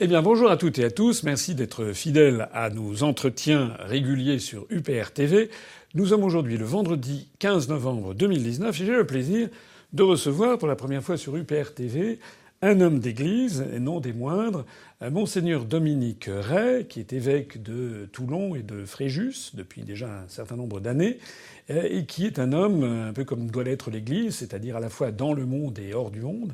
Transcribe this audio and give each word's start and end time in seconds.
Eh 0.00 0.06
bien, 0.06 0.22
bonjour 0.22 0.48
à 0.48 0.56
toutes 0.56 0.78
et 0.78 0.84
à 0.84 0.92
tous. 0.92 1.24
Merci 1.24 1.56
d'être 1.56 1.92
fidèles 1.92 2.48
à 2.52 2.70
nos 2.70 3.02
entretiens 3.02 3.72
réguliers 3.80 4.38
sur 4.38 4.64
UPR 4.70 5.10
TV. 5.12 5.50
Nous 5.94 6.06
sommes 6.06 6.22
aujourd'hui 6.22 6.56
le 6.56 6.64
vendredi 6.64 7.28
15 7.40 7.68
novembre 7.68 8.14
2019 8.14 8.80
et 8.80 8.84
j'ai 8.86 8.92
le 8.92 9.04
plaisir 9.04 9.48
de 9.92 10.04
recevoir 10.04 10.56
pour 10.56 10.68
la 10.68 10.76
première 10.76 11.02
fois 11.02 11.16
sur 11.16 11.36
UPR 11.36 11.74
TV 11.74 12.20
un 12.62 12.80
homme 12.80 12.98
d'église, 12.98 13.64
et 13.72 13.78
non 13.78 14.00
des 14.00 14.12
moindres, 14.12 14.64
Monseigneur 15.00 15.64
Dominique 15.64 16.28
Ray, 16.28 16.86
qui 16.86 16.98
est 16.98 17.12
évêque 17.12 17.62
de 17.62 18.08
Toulon 18.12 18.56
et 18.56 18.62
de 18.62 18.84
Fréjus 18.84 19.52
depuis 19.54 19.82
déjà 19.82 20.22
un 20.22 20.28
certain 20.28 20.56
nombre 20.56 20.80
d'années, 20.80 21.18
et 21.68 22.04
qui 22.06 22.26
est 22.26 22.40
un 22.40 22.52
homme 22.52 22.82
un 22.82 23.12
peu 23.12 23.24
comme 23.24 23.48
doit 23.48 23.62
l'être 23.62 23.90
l'Église, 23.90 24.36
c'est-à-dire 24.36 24.76
à 24.76 24.80
la 24.80 24.88
fois 24.88 25.12
dans 25.12 25.34
le 25.34 25.46
monde 25.46 25.78
et 25.78 25.94
hors 25.94 26.10
du 26.10 26.20
monde, 26.20 26.52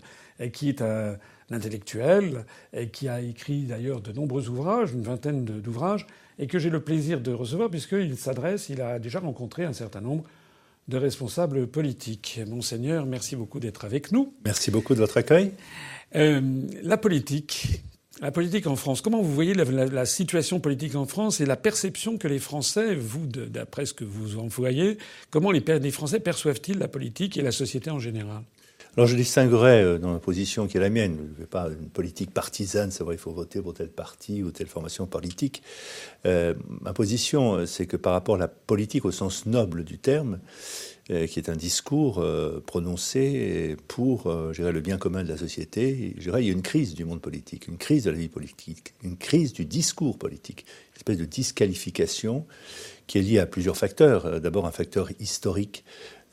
qui 0.53 0.69
est 0.69 0.83
un, 0.83 1.17
intellectuel, 1.51 2.45
et 2.73 2.89
qui 2.89 3.09
a 3.09 3.21
écrit 3.21 3.63
d'ailleurs 3.63 4.01
de 4.01 4.13
nombreux 4.13 4.49
ouvrages, 4.49 4.93
une 4.93 5.03
vingtaine 5.03 5.45
d'ouvrages, 5.45 6.07
et 6.39 6.47
que 6.47 6.59
j'ai 6.59 6.71
le 6.71 6.81
plaisir 6.81 7.21
de 7.21 7.33
recevoir 7.33 7.71
puisqu'il 7.71 8.17
s'adresse, 8.17 8.69
il 8.69 8.81
a 8.81 8.99
déjà 8.99 9.21
rencontré 9.21 9.65
un 9.65 9.73
certain 9.73 10.01
nombre 10.01 10.25
de 10.89 10.97
responsables 10.97 11.67
politiques. 11.67 12.41
Monseigneur, 12.47 13.07
merci 13.07 13.37
beaucoup 13.37 13.61
d'être 13.61 13.85
avec 13.85 14.13
nous. 14.13 14.35
Merci 14.45 14.71
beaucoup 14.71 14.95
de 14.95 15.01
votre 15.01 15.17
accueil. 15.17 15.53
Euh, 16.15 16.41
la 16.83 16.97
politique, 16.97 17.83
la 18.21 18.31
politique 18.31 18.67
en 18.67 18.77
France. 18.77 19.01
Comment 19.01 19.23
vous 19.23 19.35
voyez 19.35 19.55
la, 19.55 19.65
la, 19.87 20.07
situation 20.07 20.61
politique 20.61 20.95
en 20.95 21.07
France 21.07 21.41
et 21.41 21.47
la 21.47 21.57
perception 21.57 22.19
que 22.19 22.29
les 22.29 22.39
Français, 22.39 22.95
vous, 22.95 23.27
d'après 23.27 23.87
ce 23.87 23.95
que 23.95 24.05
vous 24.05 24.39
en 24.39 24.47
voyez, 24.47 24.99
comment 25.31 25.51
les, 25.51 25.61
les 25.61 25.91
Français 25.91 26.21
perçoivent-ils 26.21 26.79
la 26.79 26.89
politique 26.89 27.37
et 27.37 27.43
la 27.43 27.53
société 27.53 27.91
en 27.91 27.99
général? 27.99 28.43
Alors 28.97 29.09
je 29.09 29.17
distinguerais 29.17 29.83
euh, 29.83 29.99
dans 29.99 30.13
la 30.13 30.21
position 30.21 30.69
qui 30.69 30.77
est 30.77 30.81
la 30.81 30.91
mienne, 30.91 31.17
je 31.19 31.31
ne 31.31 31.35
fais 31.35 31.51
pas 31.51 31.69
une 31.69 31.89
politique 31.89 32.31
partisane, 32.31 32.91
vrai, 32.91 33.17
il 33.17 33.19
faut 33.19 33.33
voter 33.33 33.61
pour 33.61 33.75
tel 33.75 33.89
parti 33.89 34.43
ou 34.45 34.53
telle 34.53 34.69
formation 34.69 35.07
politique. 35.07 35.63
Euh, 36.27 36.55
ma 36.81 36.93
position, 36.93 37.55
euh, 37.55 37.67
c'est 37.67 37.87
que 37.87 37.97
par 37.97 38.13
rapport 38.13 38.37
à 38.37 38.39
la 38.39 38.49
politique 38.49 39.05
au 39.05 39.11
sens 39.11 39.47
noble 39.47 39.85
du 39.85 39.99
terme, 39.99 40.39
qui 41.07 41.39
est 41.39 41.51
un 41.51 41.57
discours 41.57 42.25
prononcé 42.65 43.77
pour 43.89 44.27
le 44.27 44.81
bien 44.81 44.97
commun 44.97 45.23
de 45.23 45.29
la 45.29 45.37
société, 45.37 46.15
il 46.17 46.25
y 46.27 46.31
a 46.31 46.39
une 46.39 46.63
crise 46.63 46.95
du 46.95 47.05
monde 47.05 47.21
politique, 47.21 47.69
une 47.69 47.77
crise 47.77 48.05
de 48.05 48.11
la 48.11 48.17
vie 48.17 48.31
politique, 48.31 48.95
une 49.03 49.19
crise 49.19 49.53
du 49.53 49.67
discours 49.67 50.17
politique, 50.17 50.65
une 50.93 50.97
espèce 50.97 51.19
de 51.19 51.27
disqualification 51.27 52.47
qui 53.07 53.19
est 53.19 53.21
liée 53.21 53.39
à 53.39 53.45
plusieurs 53.45 53.77
facteurs. 53.77 54.41
D'abord 54.41 54.65
un 54.65 54.71
facteur 54.71 55.11
historique 55.21 55.85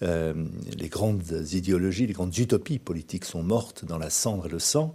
euh, 0.03 0.33
les 0.77 0.89
grandes 0.89 1.47
idéologies, 1.52 2.07
les 2.07 2.13
grandes 2.13 2.38
utopies 2.38 2.80
politiques 2.80 3.25
sont 3.25 3.44
mortes 3.44 3.85
dans 3.85 3.97
la 3.97 4.09
cendre 4.09 4.47
et 4.47 4.49
le 4.49 4.59
sang. 4.59 4.93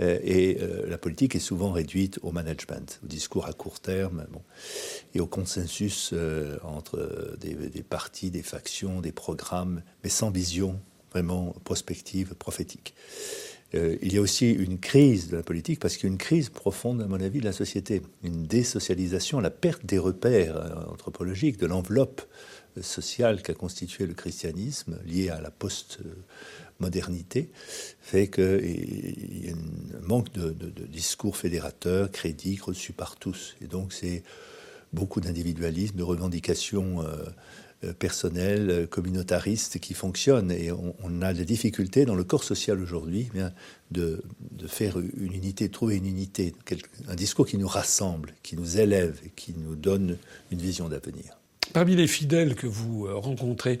Euh, 0.00 0.18
et 0.22 0.58
euh, 0.60 0.86
la 0.88 0.96
politique 0.96 1.34
est 1.34 1.40
souvent 1.40 1.72
réduite 1.72 2.20
au 2.22 2.30
management, 2.30 3.00
au 3.02 3.08
discours 3.08 3.46
à 3.46 3.52
court 3.52 3.80
terme, 3.80 4.26
et 5.14 5.20
au 5.20 5.26
consensus 5.26 6.14
entre 6.62 7.36
des, 7.40 7.54
des, 7.54 7.82
partis, 7.82 8.30
des 8.30 8.42
factions, 8.42 9.00
des 9.00 9.12
programmes, 9.12 9.82
mais 10.04 10.10
sans 10.10 10.30
vision 10.30 10.80
vraiment 11.10 11.54
prospective, 11.64 12.34
prophétique. 12.34 12.94
il 13.72 14.12
y 14.12 14.18
a 14.18 14.20
aussi 14.20 14.50
une 14.50 14.78
crise 14.78 15.28
de 15.28 15.36
la 15.36 15.42
politique, 15.42 15.80
parce 15.80 15.96
qu'il 15.96 16.04
y 16.04 16.10
a 16.10 16.12
une 16.12 16.18
crise 16.18 16.50
profonde, 16.50 17.00
à 17.00 17.06
mon 17.06 17.18
avis, 17.20 17.40
de 17.40 17.46
la 17.46 17.52
société. 17.52 18.02
Une 18.22 18.46
désocialisation, 18.46 19.40
la 19.40 19.50
perte 19.50 19.86
des 19.86 19.98
repères 19.98 20.86
anthropologiques, 20.92 21.56
de 21.56 21.66
l'enveloppe 21.66 22.22
social 22.80 23.42
qu'a 23.42 23.54
constitué 23.54 24.06
le 24.06 24.14
christianisme, 24.14 24.98
lié 25.04 25.30
à 25.30 25.40
la 25.40 25.50
post-modernité, 25.50 27.50
fait 28.00 28.28
qu'il 28.28 29.44
y 29.44 29.50
a 29.50 29.52
un 29.52 30.06
manque 30.06 30.32
de, 30.32 30.52
discours 30.86 31.36
fédérateurs, 31.36 32.10
crédibles, 32.10 32.62
reçus 32.62 32.92
par 32.92 33.16
tous. 33.16 33.56
Et 33.60 33.66
donc 33.66 33.92
c'est 33.92 34.22
beaucoup 34.92 35.20
d'individualisme, 35.20 35.96
de 35.96 36.02
revendications 36.02 37.02
euh, 37.02 37.24
euh, 37.84 37.92
personnelles, 37.92 38.88
communautaristes 38.88 39.78
qui 39.78 39.94
fonctionnent. 39.94 40.50
Et 40.50 40.72
on, 40.72 41.22
a 41.22 41.32
des 41.32 41.44
difficultés 41.44 42.04
dans 42.04 42.16
le 42.16 42.24
corps 42.24 42.42
social 42.42 42.80
aujourd'hui 42.80 43.30
eh 43.36 43.42
de, 43.92 44.20
faire 44.66 44.98
une 44.98 45.32
unité, 45.32 45.68
trouver 45.68 45.96
une 45.96 46.06
unité, 46.06 46.54
un 47.06 47.14
discours 47.14 47.46
qui 47.46 47.56
nous 47.56 47.68
rassemble, 47.68 48.34
qui 48.42 48.56
nous 48.56 48.78
élève, 48.78 49.20
qui 49.36 49.54
nous 49.56 49.76
donne 49.76 50.18
une 50.50 50.58
vision 50.58 50.88
d'avenir. 50.88 51.37
Parmi 51.72 51.96
les 51.96 52.06
fidèles 52.06 52.54
que 52.54 52.66
vous 52.66 53.06
euh, 53.06 53.14
rencontrez, 53.14 53.78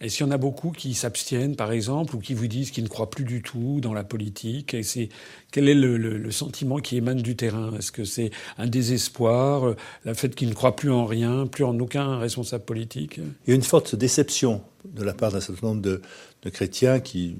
est-ce 0.00 0.18
qu'il 0.18 0.26
y 0.26 0.28
en 0.28 0.32
a 0.32 0.38
beaucoup 0.38 0.70
qui 0.70 0.94
s'abstiennent, 0.94 1.56
par 1.56 1.72
exemple, 1.72 2.14
ou 2.14 2.20
qui 2.20 2.32
vous 2.32 2.46
disent 2.46 2.70
qu'ils 2.70 2.84
ne 2.84 2.88
croient 2.88 3.10
plus 3.10 3.24
du 3.24 3.42
tout 3.42 3.80
dans 3.80 3.92
la 3.92 4.04
politique 4.04 4.74
Et 4.74 5.08
quel 5.50 5.68
est 5.68 5.74
le, 5.74 6.30
sentiment 6.30 6.78
qui 6.78 6.96
émane 6.96 7.20
du 7.20 7.34
terrain? 7.34 7.72
Est-ce 7.76 7.90
que 7.90 8.04
c'est 8.04 8.30
un 8.58 8.68
désespoir, 8.68 9.66
euh, 9.66 9.76
le 10.04 10.14
fait 10.14 10.34
qu'ils 10.34 10.50
ne 10.50 10.54
croient 10.54 10.76
plus 10.76 10.92
en 10.92 11.04
rien, 11.04 11.46
plus 11.46 11.64
en 11.64 11.78
aucun 11.80 12.18
responsable 12.18 12.64
politique? 12.64 13.18
Il 13.46 13.50
y 13.50 13.52
a 13.52 13.56
une 13.56 13.62
forte 13.62 13.96
déception 13.96 14.62
de 14.84 15.02
la 15.02 15.14
part 15.14 15.32
d'un 15.32 15.40
certain 15.40 15.66
nombre 15.68 15.82
de, 15.82 16.00
chrétiens 16.50 17.00
qui 17.00 17.36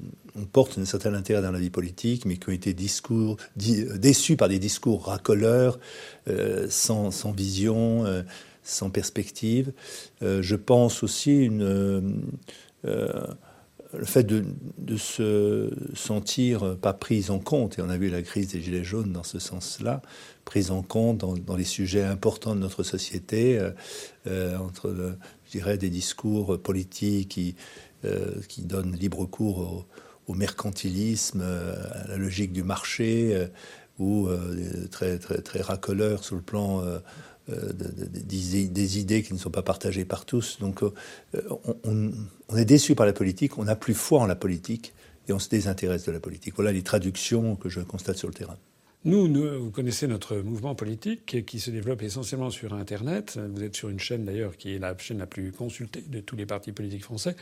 portent 0.51 0.77
un 0.77 0.85
certain 0.85 1.15
intérêt 1.15 1.41
dans 1.41 1.51
la 1.51 1.59
vie 1.59 1.71
politique, 1.71 2.25
mais 2.25 2.37
qui 2.37 2.49
ont 2.49 2.51
été 2.51 2.75
déçus 2.75 4.35
par 4.35 4.49
des 4.49 4.59
discours 4.59 5.05
racoleurs, 5.05 5.79
euh, 6.27 6.67
sans, 6.69 7.31
vision 7.31 8.05
sans 8.63 8.89
perspective. 8.89 9.73
Euh, 10.21 10.41
je 10.41 10.55
pense 10.55 11.03
aussi 11.03 11.49
euh, 11.51 12.01
euh, 12.85 13.27
le 13.93 14.05
fait 14.05 14.23
de, 14.23 14.45
se 14.97 15.71
sentir 15.95 16.77
pas 16.77 16.93
pris 16.93 17.29
en 17.29 17.39
compte, 17.39 17.79
et 17.79 17.81
on 17.81 17.89
a 17.89 17.97
vu 17.97 18.09
la 18.09 18.21
crise 18.21 18.49
des 18.49 18.61
Gilets 18.61 18.83
jaunes 18.83 19.11
dans 19.11 19.23
ce 19.23 19.39
sens-là, 19.39 20.01
prise 20.45 20.69
en 20.71 20.83
compte 20.83 21.17
dans, 21.17 21.55
les 21.55 21.63
sujets 21.63 22.03
importants 22.03 22.53
de 22.53 22.59
notre 22.59 22.83
société, 22.83 23.59
entre, 24.27 25.15
je 25.45 25.51
dirais, 25.51 25.79
des 25.79 25.89
discours 25.89 26.61
politiques 26.61 27.29
qui, 27.29 27.55
qui 28.47 28.61
donnent 28.61 28.95
libre 28.95 29.25
cours 29.25 29.87
au, 30.27 30.33
mercantilisme, 30.35 31.41
à 31.41 32.07
la 32.09 32.17
logique 32.17 32.53
du 32.53 32.61
marché, 32.61 33.47
ou 33.97 34.29
très, 34.91 35.17
très, 35.17 35.41
très 35.41 35.61
racoleurs 35.61 36.23
sur 36.23 36.35
le 36.35 36.43
plan 36.43 36.83
euh, 37.51 37.73
des, 37.73 38.99
idées 38.99 39.23
qui 39.23 39.33
ne 39.33 39.39
sont 39.39 39.49
pas 39.49 39.61
partagées 39.61 40.05
par 40.05 40.25
tous. 40.25 40.59
Donc 40.59 40.83
euh, 40.83 40.91
on, 41.83 42.57
est 42.57 42.65
déçu 42.65 42.95
par 42.95 43.05
la 43.05 43.13
politique, 43.13 43.57
on 43.57 43.65
n'a 43.65 43.75
plus 43.75 43.93
foi 43.93 44.19
en 44.19 44.25
la 44.25 44.35
politique 44.35 44.93
et 45.27 45.33
on 45.33 45.39
se 45.39 45.49
désintéresse 45.49 46.05
de 46.05 46.11
la 46.11 46.19
politique. 46.19 46.55
Voilà 46.55 46.71
les 46.71 46.83
traductions 46.83 47.55
que 47.55 47.69
je 47.69 47.81
constate 47.81 48.17
sur 48.17 48.27
le 48.27 48.33
terrain. 48.33 48.57
Nous, 49.05 49.29
nous, 49.29 49.63
vous 49.63 49.71
connaissez 49.71 50.07
notre 50.07 50.35
mouvement 50.37 50.75
politique 50.75 51.45
qui 51.45 51.59
se 51.61 51.71
développe 51.71 52.01
essentiellement 52.01 52.49
sur 52.49 52.73
Internet. 52.73 53.39
Vous 53.55 53.63
êtes 53.63 53.75
sur 53.75 53.87
une 53.87 53.99
chaîne 53.99 54.25
d'ailleurs 54.25 54.57
qui 54.57 54.75
est 54.75 54.79
la 54.79 54.97
chaîne 54.97 55.19
la 55.19 55.27
plus 55.27 55.53
consultée 55.53 56.01
de 56.01 56.19
tous 56.19 56.35
les 56.35 56.45
partis 56.45 56.73
politiques 56.73 57.03
français. 57.03 57.37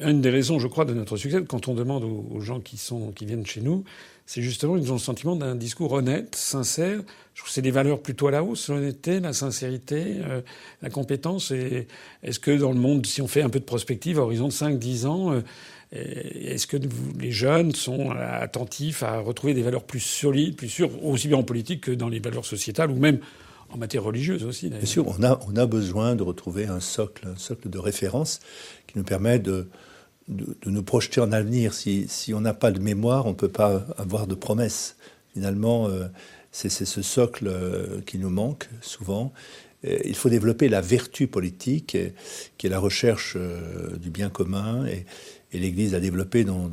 Une 0.00 0.20
des 0.20 0.30
raisons, 0.30 0.58
je 0.58 0.66
crois, 0.66 0.84
de 0.84 0.94
notre 0.94 1.16
succès, 1.16 1.42
quand 1.46 1.68
on 1.68 1.74
demande 1.74 2.04
aux 2.04 2.40
gens 2.40 2.60
qui, 2.60 2.76
sont, 2.76 3.12
qui 3.12 3.26
viennent 3.26 3.46
chez 3.46 3.60
nous, 3.60 3.84
c'est 4.26 4.42
justement 4.42 4.76
ils 4.76 4.90
ont 4.90 4.94
le 4.94 5.00
sentiment 5.00 5.36
d'un 5.36 5.54
discours 5.54 5.92
honnête, 5.92 6.34
sincère. 6.34 7.00
Je 7.34 7.40
trouve 7.40 7.48
que 7.48 7.54
c'est 7.54 7.62
des 7.62 7.70
valeurs 7.70 8.00
plutôt 8.00 8.28
à 8.28 8.30
la 8.30 8.42
hausse, 8.42 8.68
l'honnêteté, 8.68 9.20
la 9.20 9.32
sincérité, 9.32 10.16
euh, 10.20 10.40
la 10.80 10.90
compétence. 10.90 11.50
Et 11.50 11.86
est-ce 12.22 12.38
que 12.38 12.50
dans 12.50 12.72
le 12.72 12.78
monde, 12.78 13.04
si 13.04 13.20
on 13.20 13.28
fait 13.28 13.42
un 13.42 13.50
peu 13.50 13.58
de 13.58 13.64
prospective 13.64 14.18
à 14.18 14.22
horizon 14.22 14.48
de 14.48 14.52
5-10 14.52 15.06
ans, 15.06 15.32
euh, 15.32 15.40
est-ce 15.92 16.66
que 16.66 16.78
les 17.20 17.32
jeunes 17.32 17.74
sont 17.74 18.10
attentifs 18.10 19.02
à 19.02 19.18
retrouver 19.18 19.52
des 19.52 19.62
valeurs 19.62 19.84
plus 19.84 20.00
solides, 20.00 20.56
plus 20.56 20.70
sûres, 20.70 21.04
aussi 21.04 21.28
bien 21.28 21.36
en 21.36 21.42
politique 21.42 21.82
que 21.82 21.90
dans 21.90 22.08
les 22.08 22.18
valeurs 22.18 22.46
sociétales 22.46 22.90
ou 22.90 22.96
même 22.96 23.18
en 23.72 23.78
matière 23.78 24.04
religieuse 24.04 24.44
aussi 24.44 24.68
Bien 24.68 24.84
sûr, 24.84 25.06
on 25.08 25.22
a, 25.22 25.40
on 25.48 25.56
a 25.56 25.66
besoin 25.66 26.14
de 26.14 26.22
retrouver 26.22 26.66
un 26.66 26.80
socle, 26.80 27.26
un 27.26 27.36
socle 27.36 27.70
de 27.70 27.78
référence 27.78 28.40
qui 28.86 28.98
nous 28.98 29.04
permet 29.04 29.38
de, 29.38 29.68
de, 30.28 30.56
nous 30.66 30.82
projeter 30.82 31.20
en 31.20 31.32
avenir. 31.32 31.74
Si, 31.74 32.06
si 32.08 32.34
on 32.34 32.40
n'a 32.40 32.54
pas 32.54 32.70
de 32.70 32.80
mémoire, 32.80 33.26
on 33.26 33.30
ne 33.30 33.34
peut 33.34 33.48
pas 33.48 33.86
avoir 33.96 34.26
de 34.26 34.34
promesses. 34.34 34.96
Finalement, 35.34 35.88
euh, 35.88 36.06
c'est 36.50 36.68
ce 36.68 37.02
socle 37.02 37.46
euh, 37.48 38.00
qui 38.02 38.18
nous 38.18 38.30
manque 38.30 38.68
souvent. 38.82 39.32
Il 39.84 40.14
faut 40.14 40.28
développer 40.28 40.68
la 40.68 40.80
vertu 40.80 41.26
politique, 41.26 41.96
qui 42.56 42.66
est 42.66 42.70
la 42.70 42.78
recherche 42.78 43.34
euh, 43.36 43.96
du 43.96 44.10
bien 44.10 44.30
commun. 44.30 44.86
Et 45.52 45.58
l'Église 45.58 45.94
a 45.94 46.00
développé 46.00 46.44
dans, 46.44 46.70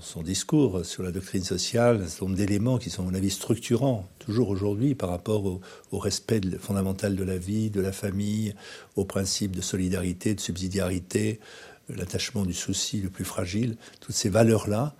son 0.00 0.22
discours 0.22 0.84
sur 0.84 1.02
la 1.02 1.10
doctrine 1.10 1.42
sociale 1.42 2.02
un 2.02 2.06
certain 2.06 2.26
nombre 2.26 2.36
d'éléments 2.36 2.78
qui 2.78 2.88
sont, 2.88 3.02
à 3.02 3.04
mon 3.06 3.14
avis, 3.14 3.30
structurants, 3.30 4.08
toujours 4.18 4.48
aujourd'hui, 4.48 4.94
par 4.94 5.10
rapport 5.10 5.44
au, 5.44 5.60
au 5.90 5.98
respect 5.98 6.40
fondamental 6.58 7.16
de 7.16 7.24
la 7.24 7.36
vie, 7.36 7.70
de 7.70 7.80
la 7.80 7.92
famille, 7.92 8.54
au 8.96 9.04
principe 9.04 9.54
de 9.54 9.60
solidarité, 9.60 10.34
de 10.34 10.40
subsidiarité, 10.40 11.40
l'attachement 11.88 12.44
du 12.44 12.54
souci 12.54 13.00
le 13.00 13.10
plus 13.10 13.24
fragile. 13.24 13.76
Toutes 14.00 14.14
ces 14.14 14.28
valeurs-là 14.28 14.94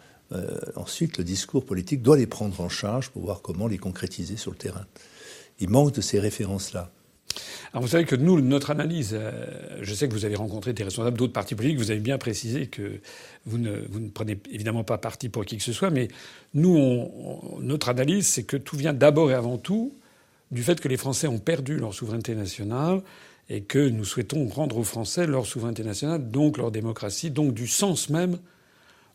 ensuite, 0.76 1.18
le 1.18 1.24
discours 1.24 1.64
politique 1.64 2.02
doit 2.02 2.16
les 2.16 2.26
prendre 2.26 2.60
en 2.60 2.68
charge 2.68 3.10
pour 3.10 3.22
voir 3.22 3.42
comment 3.42 3.66
les 3.66 3.78
concrétiser 3.78 4.36
sur 4.36 4.52
le 4.52 4.56
terrain. 4.56 4.86
Il 5.58 5.68
manque 5.68 5.92
de 5.92 6.00
ces 6.00 6.20
références-là. 6.20 6.90
Alors 7.72 7.82
vous 7.82 7.88
savez 7.88 8.04
que 8.04 8.16
nous, 8.16 8.40
notre 8.40 8.70
analyse, 8.70 9.10
euh, 9.14 9.78
je 9.80 9.94
sais 9.94 10.08
que 10.08 10.12
vous 10.12 10.24
avez 10.24 10.34
rencontré 10.34 10.72
des 10.72 10.82
responsables 10.82 11.16
d'autres 11.16 11.32
partis 11.32 11.54
politiques, 11.54 11.78
vous 11.78 11.90
avez 11.90 12.00
bien 12.00 12.18
précisé 12.18 12.66
que 12.66 13.00
vous 13.46 13.58
ne, 13.58 13.76
prenez 14.12 14.38
évidemment 14.50 14.82
pas 14.82 14.98
parti 14.98 15.28
pour 15.28 15.44
qui 15.44 15.56
que 15.56 15.62
ce 15.62 15.72
soit, 15.72 15.90
mais 15.90 16.08
nous, 16.54 17.08
notre 17.60 17.88
analyse, 17.88 18.26
c'est 18.26 18.42
que 18.42 18.56
tout 18.56 18.76
vient 18.76 18.92
d'abord 18.92 19.30
et 19.30 19.34
avant 19.34 19.56
tout 19.56 19.94
du 20.50 20.64
fait 20.64 20.80
que 20.80 20.88
les 20.88 20.96
Français 20.96 21.28
ont 21.28 21.38
perdu 21.38 21.76
leur 21.76 21.94
souveraineté 21.94 22.34
nationale 22.34 23.02
et 23.48 23.62
que 23.62 23.88
nous 23.88 24.04
souhaitons 24.04 24.48
rendre 24.48 24.78
aux 24.78 24.84
Français 24.84 25.26
leur 25.26 25.46
souveraineté 25.46 25.84
nationale, 25.84 26.30
donc 26.30 26.58
leur 26.58 26.70
démocratie, 26.70 27.30
donc 27.30 27.54
du 27.54 27.68
sens 27.68 28.08
même 28.08 28.38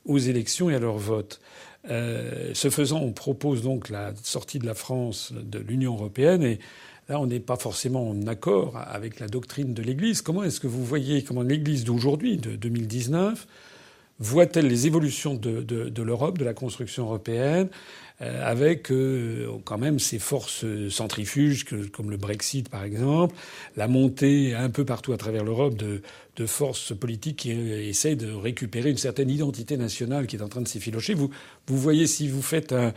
aux 0.06 0.18
élections 0.18 0.70
et 0.70 0.76
à 0.76 0.80
leur 0.80 0.98
vote. 0.98 1.42
Euh, 1.90 2.52
ce 2.54 2.70
faisant, 2.70 3.02
on 3.02 3.12
propose 3.12 3.62
donc 3.62 3.90
la 3.90 4.14
sortie 4.24 4.60
de 4.60 4.66
la 4.66 4.74
France 4.74 5.34
de 5.34 5.60
l'Union 5.60 5.94
européenne 5.94 6.44
et 6.44 6.60
Là, 7.08 7.20
on 7.20 7.28
n'est 7.28 7.40
pas 7.40 7.56
forcément 7.56 8.10
en 8.10 8.26
accord 8.26 8.78
avec 8.78 9.20
la 9.20 9.28
doctrine 9.28 9.74
de 9.74 9.84
l'Église. 9.84 10.22
Comment 10.22 10.44
est-ce 10.44 10.60
que 10.60 10.68
vous 10.68 10.84
voyez 10.84 11.24
comment 11.24 11.44
l'Église 11.44 11.84
d'aujourd'hui, 11.84 12.38
de 12.38 12.56
2019, 12.56 13.46
voit-elle 14.20 14.68
les 14.68 14.88
évolutions 14.88 15.36
de, 15.36 15.62
de, 15.62 15.90
de 15.90 16.02
l'Europe, 16.02 16.40
de 16.40 16.46
la 16.46 16.54
construction 16.54 17.06
européenne, 17.06 17.70
euh, 18.22 18.50
avec 18.50 18.92
euh, 18.92 19.52
quand 19.66 19.78
même 19.78 20.00
ces 20.00 20.20
forces 20.20 20.66
centrifuges 20.90 21.66
que, 21.66 21.86
comme 21.88 22.10
le 22.10 22.18
Brexit 22.18 22.70
par 22.70 22.86
exemple, 22.86 23.36
la 23.76 23.88
montée 23.88 24.56
un 24.56 24.70
peu 24.70 24.86
partout 24.86 25.12
à 25.12 25.18
travers 25.18 25.44
l'Europe 25.44 25.76
de, 25.76 26.02
de 26.38 26.46
forces 26.46 26.98
politiques 26.98 27.40
qui 27.40 27.52
essayent 27.52 28.16
de 28.16 28.32
récupérer 28.32 28.90
une 28.90 28.98
certaine 28.98 29.30
identité 29.30 29.76
nationale 29.78 30.28
qui 30.28 30.38
est 30.38 30.42
en 30.42 30.48
train 30.48 30.62
de 30.62 30.68
s'effilocher? 30.68 31.14
Vous, 31.14 31.30
vous 31.68 31.78
voyez 31.78 32.08
si 32.08 32.30
vous 32.30 32.42
faites 32.42 32.72
un, 32.72 32.94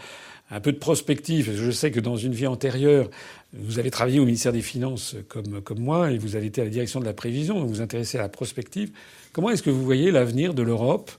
un 0.51 0.61
peu 0.61 0.73
de 0.73 0.79
prospective. 0.79 1.53
Je 1.55 1.71
sais 1.71 1.91
que 1.91 2.01
dans 2.01 2.17
une 2.17 2.33
vie 2.33 2.47
antérieure, 2.47 3.11
vous 3.53 3.79
avez 3.79 3.91
travaillé 3.91 4.21
au 4.21 4.25
ministère 4.25 4.53
des 4.53 4.63
Finances 4.63 5.17
comme, 5.29 5.61
comme 5.61 5.81
moi 5.81 6.11
et 6.11 6.19
vous 6.19 6.37
avez 6.37 6.47
été 6.47 6.61
à 6.61 6.65
la 6.65 6.71
direction 6.71 7.01
de 7.01 7.05
la 7.05 7.15
prévision, 7.15 7.61
vous 7.61 7.69
vous 7.69 7.81
intéressez 7.81 8.19
à 8.19 8.23
la 8.23 8.29
prospective. 8.29 8.91
Comment 9.33 9.51
est-ce 9.51 9.63
que 9.63 9.71
vous 9.71 9.85
voyez 9.85 10.11
l'avenir 10.11 10.55
de 10.55 10.63
l'Europe 10.63 11.11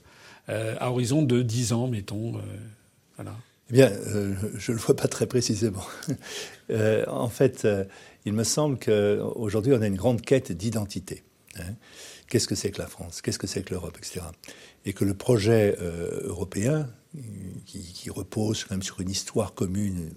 euh, 0.48 0.74
à 0.80 0.90
horizon 0.90 1.22
de 1.22 1.42
10 1.42 1.72
ans, 1.72 1.86
mettons 1.86 2.36
euh, 2.36 2.40
voilà. 3.16 3.36
Eh 3.70 3.74
bien, 3.74 3.90
euh, 3.90 4.34
je 4.56 4.72
ne 4.72 4.76
le 4.76 4.82
vois 4.82 4.96
pas 4.96 5.08
très 5.08 5.26
précisément. 5.26 5.84
En 7.08 7.28
fait, 7.28 7.66
il 8.24 8.32
me 8.32 8.44
semble 8.44 8.78
qu'aujourd'hui, 8.78 9.72
on 9.72 9.82
a 9.82 9.88
une 9.88 9.96
grande 9.96 10.22
quête 10.22 10.52
d'identité. 10.52 11.24
Hein. 11.58 11.74
Qu'est-ce 12.30 12.48
que 12.48 12.54
c'est 12.54 12.70
que 12.70 12.80
la 12.80 12.88
France? 12.88 13.20
Qu'est-ce 13.20 13.38
que 13.38 13.46
c'est 13.46 13.62
que 13.62 13.74
l'Europe 13.74 13.98
Etc. 13.98 14.20
Et 14.86 14.94
que 14.94 15.04
le 15.04 15.12
projet 15.12 15.76
européen, 16.22 16.88
qui, 17.66 18.08
repose 18.08 18.66
même 18.70 18.82
sur 18.82 19.00
une 19.00 19.10
histoire 19.10 19.52
commune, 19.52 20.10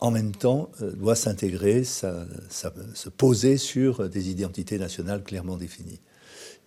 en 0.00 0.10
même 0.10 0.34
temps, 0.34 0.70
euh, 0.82 0.92
doit 0.92 1.16
s'intégrer, 1.16 1.84
se 1.84 3.08
poser 3.08 3.56
sur 3.56 4.08
des 4.08 4.30
identités 4.30 4.78
nationales 4.78 5.22
clairement 5.22 5.56
définies. 5.56 6.00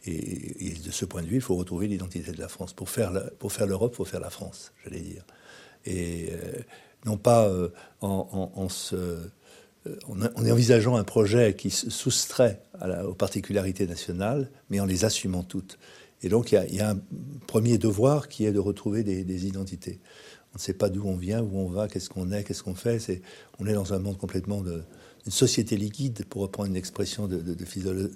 Et, 0.06 0.74
de 0.84 0.92
ce 0.92 1.06
point 1.06 1.22
de 1.22 1.28
vue, 1.28 1.36
il 1.36 1.42
faut 1.42 1.56
retrouver 1.56 1.88
l'identité 1.88 2.32
de 2.32 2.40
la 2.40 2.48
France. 2.48 2.74
Pour 2.74 2.90
faire, 2.90 3.12
l'Europe, 3.68 3.92
il 3.94 3.98
faut 3.98 4.06
faire 4.06 4.20
la 4.20 4.32
France, 4.32 4.74
j'allais 4.84 5.00
dire. 5.00 5.24
Et 5.86 6.30
euh, 6.32 6.62
non 7.06 7.18
pas 7.18 7.48
euh, 7.48 7.70
en, 8.02 8.70
se, 8.70 8.96
euh, 8.96 9.18
en, 10.08 10.22
en, 10.22 10.50
envisageant 10.50 10.96
un 10.96 11.04
projet 11.04 11.56
qui 11.56 11.70
se 11.70 11.90
soustrait 11.90 12.62
aux 13.06 13.14
particularités 13.14 13.88
nationales, 13.88 14.50
mais 14.70 14.80
en 14.80 14.86
les 14.86 15.06
assumant 15.06 15.44
toutes. 15.44 15.78
Et 16.24 16.30
donc, 16.30 16.52
il 16.52 16.76
y 16.76 16.80
a, 16.80 16.92
un 16.92 17.00
premier 17.48 17.78
devoir 17.78 18.28
qui 18.28 18.46
est 18.46 18.52
de 18.52 18.60
retrouver 18.60 19.04
des, 19.04 19.48
identités 19.48 20.00
on 20.54 20.58
ne 20.58 20.60
sait 20.60 20.74
pas 20.74 20.90
d'où 20.90 21.04
on 21.06 21.16
vient, 21.16 21.42
où 21.42 21.58
on 21.60 21.70
va, 21.70 21.88
qu'est-ce 21.88 22.10
qu'on 22.10 22.30
est, 22.34 22.44
qu'est-ce 22.44 22.62
qu'on 22.62 22.76
fait. 22.76 23.22
On 23.60 23.68
est 23.68 23.74
dans 23.74 23.94
un 23.94 24.00
monde 24.00 24.18
complètement 24.18 24.60
de, 24.60 24.84
une 25.26 25.32
société 25.32 25.78
liquide, 25.78 26.26
pour 26.26 26.42
reprendre 26.42 26.68
une 26.68 26.76
expression 26.76 27.28
de, 27.28 27.56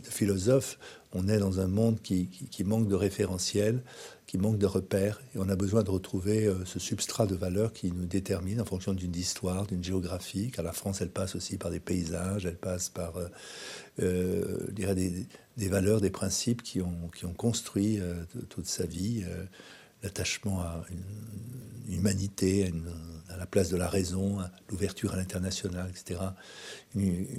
philosophe. 0.03 0.77
On 1.13 1.29
est 1.29 1.37
dans 1.37 1.61
un 1.61 1.67
monde 1.67 2.01
qui, 2.01 2.27
qui, 2.27 2.47
qui, 2.47 2.63
manque 2.65 2.89
de 2.89 2.95
référentiels, 2.95 3.83
qui 4.27 4.37
manque 4.37 4.57
de 4.57 4.65
repères, 4.65 5.21
et 5.35 5.39
on 5.39 5.49
a 5.49 5.55
besoin 5.55 5.83
de 5.83 5.89
retrouver 5.91 6.45
euh, 6.45 6.65
ce 6.65 6.79
substrat 6.79 7.27
de 7.27 7.35
valeurs 7.35 7.73
qui 7.73 7.91
nous 7.91 8.05
détermine 8.05 8.59
en 8.59 8.65
fonction 8.65 8.93
d'une 8.93 9.15
histoire, 9.15 9.67
d'une 9.67 9.83
géographie. 9.83 10.51
Car 10.51 10.65
la 10.65 10.71
France, 10.71 11.01
elle 11.01 11.11
passe 11.11 11.35
aussi 11.35 11.57
par 11.57 11.71
des 11.71 11.79
paysages, 11.79 12.45
elle 12.45 12.57
passe 12.57 12.89
par, 12.89 13.17
euh, 13.17 13.27
euh, 14.01 14.71
des, 14.71 15.67
valeurs, 15.69 16.01
des 16.01 16.09
principes 16.09 16.63
qui 16.63 16.81
ont, 16.81 17.09
qui 17.15 17.25
ont 17.25 17.33
construit 17.33 17.99
toute 18.49 18.67
sa 18.67 18.85
vie. 18.85 19.23
L'attachement 20.05 20.61
à 20.61 20.85
une, 20.89 21.95
humanité, 21.97 22.71
à, 23.29 23.33
à, 23.33 23.37
la 23.37 23.45
place 23.45 23.69
de 23.69 23.77
la 23.77 23.87
raison, 23.87 24.37
l'ouverture 24.69 25.13
à 25.13 25.17
l'international, 25.17 25.87
etc. 25.89 26.19
Une, 26.95 27.29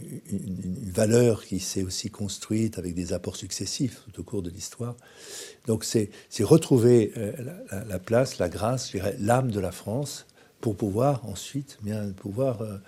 valeur 0.91 1.45
qui 1.45 1.61
s'est 1.61 1.83
aussi 1.83 2.11
construite 2.11 2.79
avec 2.79 2.95
des 2.95 3.13
apports 3.13 3.37
successifs 3.37 4.03
tout 4.13 4.21
au 4.21 4.25
cours 4.25 4.43
de 4.43 4.51
l'histoire. 4.51 4.97
Donc 5.67 5.85
c'est 5.85 6.11
retrouver 6.41 7.13
euh, 7.17 7.33
la, 7.71 7.85
la, 7.85 7.99
place, 7.99 8.39
la 8.39 8.49
grâce, 8.49 8.93
l'âme 9.19 9.51
de 9.51 9.61
la 9.61 9.73
France 9.73 10.27
pour 10.61 10.77
pouvoir 10.77 11.25
ensuite 11.27 11.79
bien 11.83 12.13
pouvoir 12.13 12.63
euh, 12.63 12.79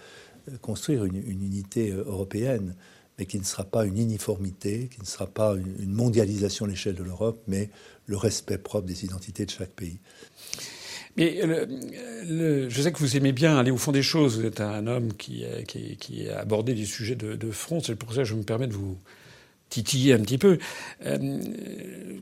construire 0.62 1.04
une, 1.04 1.16
unité 1.16 1.92
euh, 1.92 2.04
européenne 2.06 2.75
mais 3.18 3.26
qui 3.26 3.38
ne 3.38 3.44
sera 3.44 3.64
pas 3.64 3.84
une 3.84 3.98
uniformité, 3.98 4.88
qui 4.92 5.00
ne 5.00 5.06
sera 5.06 5.26
pas 5.26 5.54
une 5.56 5.92
mondialisation 5.92 6.66
à 6.66 6.68
l'échelle 6.68 6.94
de 6.94 7.02
l'Europe, 7.02 7.42
mais 7.48 7.70
le 8.06 8.16
respect 8.16 8.58
propre 8.58 8.86
des 8.86 9.04
identités 9.04 9.44
de 9.44 9.50
chaque 9.50 9.70
pays. 9.70 9.98
Mais 11.16 11.40
je 11.42 12.80
sais 12.80 12.92
que 12.92 12.98
vous 12.98 13.16
aimez 13.16 13.32
bien 13.32 13.58
aller 13.58 13.72
au 13.72 13.76
fond 13.76 13.90
des 13.90 14.04
choses. 14.04 14.38
Vous 14.38 14.46
êtes 14.46 14.60
un 14.60 14.86
homme 14.86 15.12
qui, 15.14 15.44
qui, 15.66 15.96
qui 15.96 16.28
a 16.28 16.38
abordé 16.38 16.74
des 16.74 16.84
sujets 16.84 17.16
de, 17.16 17.34
de 17.34 17.50
front. 17.50 17.80
C'est 17.80 17.96
pour 17.96 18.12
ça 18.12 18.18
que 18.18 18.28
je 18.28 18.34
me 18.34 18.44
permets 18.44 18.68
de 18.68 18.74
vous 18.74 18.96
titiller 19.68 20.14
un 20.14 20.20
petit 20.20 20.38
peu. 20.38 20.58
Euh, 21.04 21.38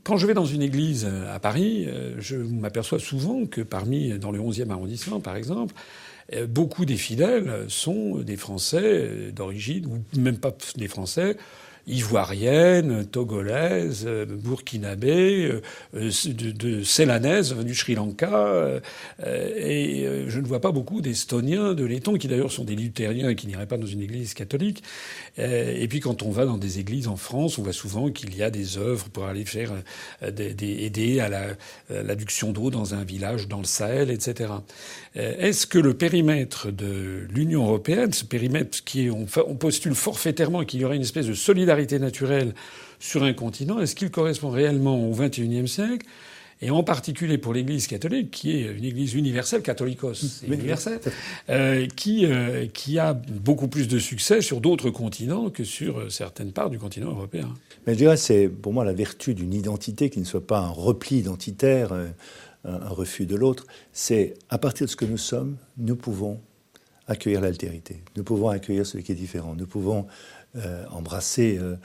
quand 0.03 0.17
je 0.17 0.27
vais 0.27 0.33
dans 0.33 0.45
une 0.45 0.61
église 0.61 1.07
à 1.31 1.39
Paris, 1.39 1.87
je 2.19 2.35
m'aperçois 2.35 2.99
souvent 2.99 3.45
que 3.45 3.61
parmi, 3.61 4.17
dans 4.19 4.31
le 4.31 4.39
11e 4.39 4.69
arrondissement 4.69 5.19
par 5.19 5.35
exemple, 5.35 5.73
beaucoup 6.47 6.85
des 6.85 6.97
fidèles 6.97 7.65
sont 7.67 8.17
des 8.17 8.35
Français 8.35 9.31
d'origine, 9.33 9.85
ou 9.85 10.19
même 10.19 10.37
pas 10.37 10.55
des 10.75 10.87
Français, 10.87 11.37
ivoirienne, 11.87 13.05
togolaise, 13.05 14.05
burkinabé, 14.27 15.61
euh, 15.95 16.11
de, 16.25 16.51
de 16.51 16.83
célanaise, 16.83 17.53
du 17.53 17.73
Sri 17.73 17.95
Lanka, 17.95 18.29
euh, 18.29 18.79
et 19.19 20.05
euh, 20.05 20.29
je 20.29 20.39
ne 20.39 20.45
vois 20.45 20.59
pas 20.59 20.73
beaucoup 20.73 20.99
d'Estoniens, 20.99 21.73
de 21.73 21.85
Lettons, 21.85 22.17
qui 22.17 22.27
d'ailleurs 22.27 22.51
sont 22.51 22.65
des 22.65 22.75
luthériens 22.75 23.29
et 23.29 23.35
qui 23.35 23.47
n'iraient 23.47 23.67
pas 23.67 23.77
dans 23.77 23.87
une 23.87 24.01
église 24.01 24.33
catholique. 24.33 24.83
Et 25.37 25.87
puis 25.87 25.99
quand 25.99 26.23
on 26.23 26.31
va 26.31 26.45
dans 26.45 26.57
des 26.57 26.79
églises 26.79 27.07
en 27.07 27.15
France, 27.15 27.57
on 27.57 27.63
voit 27.63 27.73
souvent 27.73 28.09
qu'il 28.09 28.35
y 28.35 28.43
a 28.43 28.49
des 28.49 28.77
œuvres 28.77 29.07
pour 29.09 29.25
aller 29.25 29.45
faire 29.45 29.71
des, 30.27 30.53
des, 30.53 30.83
aider 30.83 31.19
à 31.19 31.29
l'adduction 31.89 32.47
la, 32.47 32.53
d'eau 32.53 32.69
dans 32.71 32.95
un 32.95 33.03
village 33.03 33.47
dans 33.47 33.59
le 33.59 33.65
Sahel, 33.65 34.09
etc. 34.09 34.51
Est-ce 35.15 35.67
que 35.67 35.77
le 35.77 35.93
périmètre 35.93 36.71
de 36.71 37.27
l'Union 37.29 37.65
européenne, 37.65 38.13
ce 38.13 38.25
périmètre 38.25 38.83
qui 38.83 39.05
est, 39.05 39.09
on 39.11 39.25
postule 39.55 39.93
forfaitairement 39.93 40.65
qu'il 40.65 40.81
y 40.81 40.85
aurait 40.85 40.95
une 40.95 41.03
espèce 41.03 41.27
de 41.27 41.33
solidarité 41.33 41.76
naturelle 41.99 42.53
sur 42.99 43.23
un 43.23 43.33
continent, 43.33 43.79
est-ce 43.79 43.95
qu'il 43.95 44.11
correspond 44.11 44.49
réellement 44.49 45.07
au 45.07 45.13
XXIe 45.13 45.67
siècle 45.67 46.07
et 46.61 46.71
en 46.71 46.81
particulier 46.81 47.37
pour 47.37 47.53
l'Église 47.53 47.85
catholique, 47.85 48.31
qui 48.31 48.51
est 48.51 48.75
une 48.75 48.83
Église 48.83 49.13
universelle, 49.13 49.61
catholicos, 49.61 50.13
c'est 50.41 50.47
universel, 50.47 50.99
euh, 51.49 51.85
qui, 51.95 52.25
euh, 52.25 52.65
qui 52.73 52.97
a 52.97 53.13
beaucoup 53.13 53.67
plus 53.67 53.87
de 53.87 53.99
succès 53.99 54.41
sur 54.41 54.59
d'autres 54.59 54.89
continents 54.89 55.49
que 55.51 55.63
sur 55.63 55.99
euh, 55.99 56.09
certaines 56.09 56.51
parts 56.51 56.69
du 56.69 56.79
continent 56.79 57.11
européen? 57.11 57.53
Mais 57.85 57.93
je 57.93 57.99
dirais 57.99 58.17
c'est 58.17 58.47
pour 58.47 58.73
moi 58.73 58.83
la 58.85 58.93
vertu 58.93 59.35
d'une 59.35 59.53
identité 59.53 60.09
qui 60.09 60.19
ne 60.19 60.25
soit 60.25 60.45
pas 60.45 60.59
un 60.59 60.69
repli 60.69 61.17
identitaire, 61.17 61.93
un, 61.93 62.07
un 62.65 62.89
refus 62.89 63.27
de 63.27 63.35
l'autre. 63.35 63.65
C'est 63.93 64.33
à 64.49 64.57
partir 64.57 64.87
de 64.87 64.91
ce 64.91 64.95
que 64.95 65.05
nous 65.05 65.17
sommes, 65.17 65.57
nous 65.77 65.95
pouvons 65.95 66.39
accueillir 67.07 67.41
l'altérité, 67.41 68.01
nous 68.15 68.23
pouvons 68.23 68.49
accueillir 68.49 68.85
ce 68.85 68.97
qui 68.97 69.11
est 69.11 69.15
différent, 69.15 69.55
nous 69.55 69.67
pouvons 69.67 70.07
euh, 70.09 70.36
embrasser 70.91 71.57
euh, 71.59 71.75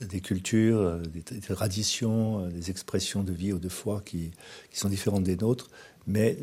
des 0.00 0.20
cultures, 0.20 0.80
euh, 0.80 1.02
des, 1.02 1.40
traditions, 1.40 2.46
des 2.48 2.70
expressions 2.70 3.22
de 3.22 3.32
vie 3.32 3.52
ou 3.52 3.58
de 3.58 3.68
foi 3.68 4.02
qui, 4.04 4.30
sont 4.72 4.88
différentes 4.88 5.24
des 5.24 5.36
nôtres, 5.36 5.70
mais 6.06 6.38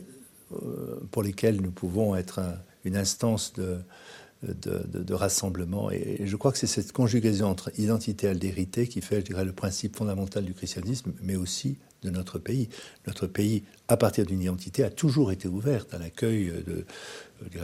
pour 1.11 1.23
lesquelles 1.23 1.61
nous 1.61 1.71
pouvons 1.71 2.15
être 2.15 2.39
un, 2.39 2.55
une 2.85 2.95
instance 2.95 3.53
de, 3.53 5.13
rassemblement. 5.13 5.91
Et 5.91 6.21
je 6.25 6.35
crois 6.37 6.51
que 6.51 6.57
c'est 6.57 6.67
cette 6.67 6.91
conjugaison 6.93 7.47
entre 7.47 7.71
identité 7.77 8.27
et 8.27 8.29
altérité 8.29 8.87
qui 8.87 9.01
fait, 9.01 9.17
je 9.17 9.25
dirais, 9.25 9.43
le 9.43 9.51
principe 9.51 9.97
fondamental 9.97 10.45
du 10.45 10.53
christianisme, 10.53 11.11
mais 11.21 11.35
aussi 11.35 11.77
de 12.03 12.09
notre 12.09 12.39
pays. 12.39 12.69
Notre 13.07 13.27
pays, 13.27 13.63
à 13.87 13.97
partir 13.97 14.25
d'une 14.25 14.41
identité, 14.41 14.83
a 14.83 14.89
toujours 14.89 15.31
été 15.31 15.47
ouverte 15.47 15.93
à 15.93 15.97
l'accueil 15.97 16.53
de, 16.65 16.85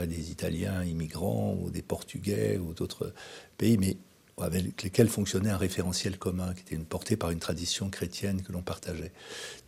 des 0.04 0.30
Italiens 0.30 0.84
immigrants 0.84 1.56
ou 1.60 1.70
des 1.70 1.82
Portugais 1.82 2.58
ou 2.58 2.74
d'autres 2.74 3.12
pays, 3.56 3.78
mais 3.78 3.96
avec 4.38 4.82
lesquels 4.82 5.08
fonctionnait 5.08 5.50
un 5.50 5.56
référentiel 5.56 6.18
commun, 6.18 6.54
qui 6.54 6.60
était 6.62 6.76
porté 6.76 7.16
par 7.16 7.30
une 7.30 7.38
tradition 7.38 7.88
chrétienne 7.88 8.42
que 8.42 8.52
l'on 8.52 8.62
partageait. 8.62 9.12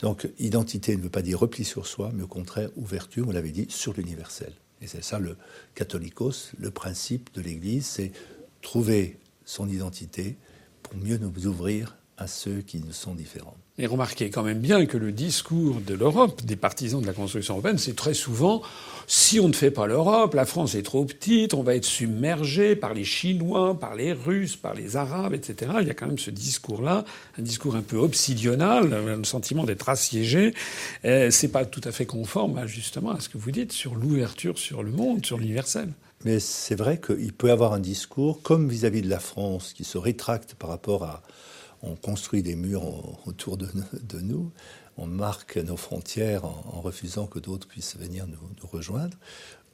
Donc, 0.01 0.29
identité 0.39 0.97
ne 0.97 1.03
veut 1.03 1.11
pas 1.11 1.23
dire 1.23 1.39
repli 1.39 1.65
sur 1.65 1.87
soi, 1.87 2.11
mais 2.15 2.23
au 2.23 2.29
contraire, 2.29 2.71
ouverture, 2.77 3.27
vous 3.27 3.33
l'avez 3.33 3.53
dit, 3.53 3.67
sur 3.69 3.93
l'universel. 3.93 4.53
Et 4.81 4.87
c'est 4.87 5.05
ça 5.05 5.19
le 5.19 5.37
catholicos, 5.75 6.53
le 6.59 6.71
principe 6.71 7.33
de 7.35 7.41
l'Église, 7.41 7.87
c'est 7.87 8.13
trouver 8.61 9.19
son 9.45 9.69
identité 9.69 10.37
pour 10.83 10.97
mieux 10.97 11.17
nous 11.17 11.47
ouvrir 11.47 11.97
à 12.19 12.27
ceux 12.27 12.63
qui 12.63 12.79
nous 12.79 12.93
sont 12.93 13.15
différents. 13.15 13.57
Et 13.79 13.87
remarquez 13.87 14.31
quand 14.31 14.43
même 14.43 14.61
bien 14.61 14.87
que 14.87 14.97
le 14.97 15.13
discours 15.13 15.83
de 15.87 15.93
l'Europe, 15.93 16.43
des 16.45 16.57
partisans 16.57 17.03
de 17.03 17.07
la 17.07 17.13
construction 17.13 17.55
européenne, 17.55 17.77
c'est 17.77 17.95
très 17.95 18.15
souvent 18.15 18.63
si 19.07 19.39
on 19.39 19.49
ne 19.49 19.53
fait 19.53 19.71
pas 19.71 19.87
l'Europe, 19.87 20.35
la 20.35 20.47
France 20.47 20.75
est 20.75 20.83
trop 20.83 21.05
petite, 21.05 21.53
on 21.53 21.63
va 21.63 21.77
être 21.77 21.85
submergé 21.85 22.75
par 22.75 22.95
les 22.95 23.05
Chinois, 23.05 23.79
par 23.79 23.95
les 23.95 24.15
Russes, 24.15 24.57
par 24.57 24.75
les 24.75 24.97
Arabes, 24.97 25.35
etc. 25.35 25.73
Il 25.83 25.87
y 25.87 25.91
a 25.91 25.95
quand 25.95 26.07
même 26.07 26.19
ce 26.19 26.31
discours-là, 26.31 27.05
un 27.39 27.43
discours 27.43 27.77
un 27.77 27.83
peu 27.83 27.99
obsidional, 27.99 28.95
un 28.95 29.23
sentiment 29.23 29.65
d'être 29.65 29.89
assiégé. 29.89 30.55
C'est 31.05 31.53
pas 31.53 31.67
tout 31.67 31.83
à 31.85 31.93
fait 31.93 32.07
conforme, 32.07 32.67
justement, 32.67 33.11
à 33.11 33.21
ce 33.21 33.29
que 33.29 33.37
vous 33.39 33.51
dites 33.51 33.73
sur 33.73 33.95
l'ouverture 33.95 34.59
sur 34.59 34.83
le 34.83 34.91
monde, 34.91 35.25
sur 35.25 35.39
l'universel. 35.39 35.91
Mais 36.25 36.41
c'est 36.41 36.75
vrai 36.75 36.99
qu'il 36.99 37.33
peut 37.33 37.49
y 37.49 37.51
avoir 37.51 37.75
un 37.75 37.79
discours, 37.79 38.43
comme 38.43 38.69
vis-à-vis 38.69 39.03
de 39.03 39.11
la 39.11 39.21
France, 39.21 39.73
qui 39.75 39.85
se 39.85 39.99
rétracte 39.99 40.55
par 40.55 40.71
rapport 40.71 41.05
à. 41.05 41.23
On 41.83 41.95
construit 41.95 42.43
des 42.43 42.57
murs 42.57 43.27
autour 43.27 43.57
de, 43.57 43.69
nous, 44.21 44.51
on 44.97 45.07
marque 45.07 45.57
nos 45.57 45.77
frontières 45.77 46.45
en, 46.45 46.81
refusant 46.81 47.27
que 47.27 47.39
d'autres 47.39 47.69
puissent 47.69 47.97
venir 47.97 48.27
nous, 48.27 48.39
rejoindre, 48.67 49.17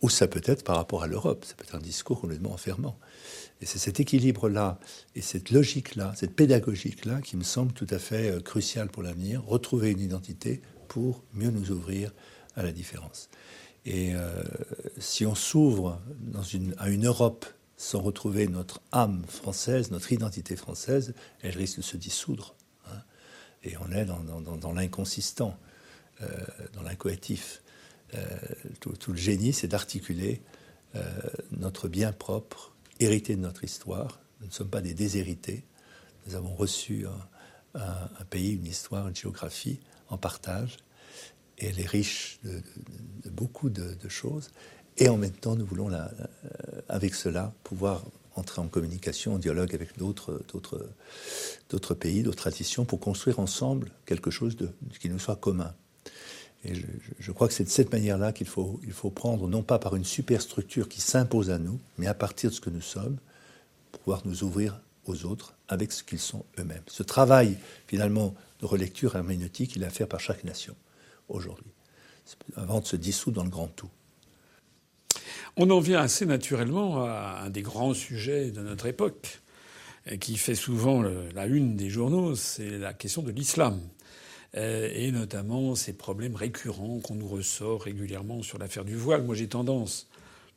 ou 0.01 0.09
ça 0.09 0.27
peut 0.27 0.43
être 0.45 0.65
par 0.65 0.77
rapport 0.77 1.05
à 1.05 1.07
l'Europe, 1.07 1.45
ça 1.45 1.55
peut 1.55 1.65
être 1.65 1.77
un 1.77 1.81
discours 1.81 2.21
complètement 2.21 2.53
enfermant. 2.53 2.99
Et 3.61 3.67
c'est 3.67 3.79
cet 3.79 4.01
équilibre-là, 4.01 4.81
et 5.15 5.21
cette 5.21 5.51
logique-là, 5.51 6.13
cette 6.17 6.35
pédagogique-là 6.35 7.21
qui 7.21 7.37
me 7.37 7.45
semble 7.45 7.73
tout 7.73 7.87
à 7.91 8.01
fait 8.01 8.31
euh, 8.31 8.41
cruciale 8.41 8.89
pour 8.89 9.05
l'avenir, 9.05 9.45
retrouver 9.45 9.93
une 9.93 10.01
identité 10.01 10.61
pour 10.89 11.23
mieux 11.33 11.51
nous 11.51 11.71
ouvrir 11.71 12.13
à 12.57 12.65
la 12.65 12.73
différence. 12.73 13.29
Et 13.87 14.15
euh, 14.15 14.43
si 14.99 15.25
on 15.25 15.35
s'ouvre 15.35 16.01
à 16.79 16.91
une 16.91 17.07
Europe 17.07 17.47
sans 17.83 18.01
retrouver 18.01 18.47
notre 18.47 18.81
âme 18.93 19.25
française, 19.27 19.91
notre 19.91 20.13
identité 20.13 20.55
française, 20.55 21.15
elle 21.43 21.57
risque 21.57 21.79
de 21.79 21.83
se 21.83 21.97
dissoudre. 21.97 22.55
Hein. 22.87 23.03
Et 23.65 23.77
on 23.79 23.91
est 23.91 24.05
dans, 24.05 24.73
l'inconsistant, 24.73 25.59
euh, 26.23 26.29
dans 26.75 26.83
l'incoétif. 26.83 27.61
Euh, 28.15 28.29
tout, 28.79 28.95
le 29.11 29.17
génie, 29.17 29.53
c'est 29.53 29.67
d'articuler 29.67 30.43
notre 31.53 31.89
bien 31.89 32.13
propre, 32.13 32.75
hérité 33.01 33.35
de 33.35 33.41
notre 33.41 33.65
histoire. 33.65 34.21
Nous 34.41 34.49
ne 34.49 34.53
sommes 34.53 34.69
pas 34.69 34.83
des 34.83 34.93
déshérités. 34.93 35.65
Nous 36.27 36.35
avons 36.35 36.55
reçu 36.55 37.07
un 37.75 38.25
pays, 38.29 38.53
une 38.53 38.67
histoire, 38.67 39.09
une 39.09 39.17
géographie 39.17 39.81
en 40.11 40.19
partage 40.19 40.77
et 41.59 41.67
elle 41.67 41.81
est 41.81 41.87
riche 41.87 42.39
de, 42.45 42.63
beaucoup 43.31 43.71
de, 43.71 43.97
choses. 44.09 44.51
Et 44.99 45.09
en 45.09 45.17
même 45.17 45.33
temps, 45.33 45.57
nous 45.57 45.65
voulons, 45.67 45.91
euh, 45.93 46.07
avec 46.89 47.15
cela, 47.15 47.53
pouvoir 47.65 48.05
entrer 48.37 48.61
en 48.61 48.69
communication, 48.69 49.35
en 49.35 49.39
dialogue 49.39 49.75
avec 49.75 49.99
d'autres, 49.99 50.41
pays, 51.95 52.23
d'autres 52.23 52.37
traditions, 52.37 52.85
pour 52.85 53.01
construire 53.01 53.39
ensemble 53.39 53.91
quelque 54.07 54.31
chose 54.31 54.57
qui 55.01 55.11
nous 55.11 55.19
soit 55.19 55.37
commun. 55.37 55.75
Et 56.65 56.75
je, 57.19 57.33
crois 57.33 57.49
que 57.49 57.55
c'est 57.55 57.65
de 57.65 57.69
cette 57.69 57.93
manière-là 57.93 58.33
qu'il 58.33 58.47
faut, 58.47 58.81
il 58.85 58.93
faut 58.93 59.11
prendre, 59.11 59.49
non 59.49 59.63
pas 59.63 59.79
par 59.79 59.97
une 59.97 60.05
superstructure 60.05 60.89
qui 60.89 61.01
s'impose 61.01 61.51
à 61.51 61.59
nous, 61.59 61.81
mais 61.99 62.07
à 62.07 62.15
partir 62.15 62.51
de 62.51 62.55
ce 62.55 62.61
que 62.61 62.71
nous 62.71 62.81
sommes, 62.81 63.19
pouvoir 63.91 64.23
nous 64.25 64.45
ouvrir 64.45 64.81
aux 65.07 65.25
autres 65.25 65.55
avec 65.69 65.91
ce 65.91 66.05
qu'ils 66.05 66.21
sont 66.21 66.45
eux-mêmes. 66.59 66.83
Ce 66.87 67.03
travail, 67.03 67.59
finalement, 67.89 68.35
de 68.61 68.67
relecture 68.67 69.17
herméneutique, 69.17 69.75
il 69.75 69.83
est 69.83 69.87
à 69.87 69.91
faire 69.91 70.07
par 70.07 70.21
chaque 70.21 70.45
nation 70.45 70.77
aujourd'hui, 71.29 71.73
avant 72.57 72.81
de 72.81 72.87
se 72.87 72.97
dissoudre 72.97 73.37
dans 73.37 73.45
le 73.45 73.51
grand 73.51 73.67
tout. 73.67 73.91
On 75.57 75.69
en 75.69 75.81
vient 75.81 76.01
assez 76.01 76.25
naturellement 76.25 77.05
à 77.05 77.43
un 77.45 77.51
des 77.51 77.61
grands 77.61 77.93
sujets 77.93 78.51
de 78.51 78.63
notre 78.63 78.87
époque, 78.87 79.43
qui 80.19 80.39
fait 80.39 80.55
souvent 80.55 81.03
la 81.03 81.47
une 81.47 81.77
des 81.77 81.91
journaux, 81.91 82.35
c'est 82.35 82.79
la 82.79 82.95
question 82.95 83.23
de 83.23 83.31
l'islam. 83.31 83.81
Euh, 84.57 84.91
et 84.95 85.13
notamment 85.13 85.75
ces 85.75 85.95
problèmes 85.95 86.37
récurrents 86.37 87.01
qu'on 87.01 87.15
nous 87.15 87.29
ressort 87.29 87.83
régulièrement 87.83 88.43
sur 88.43 88.59
l'affaire 88.59 88.85
du 88.85 88.97
voile. 88.97 89.25
Moi, 89.25 89.35
j'ai 89.35 89.49
tendance, 89.49 90.09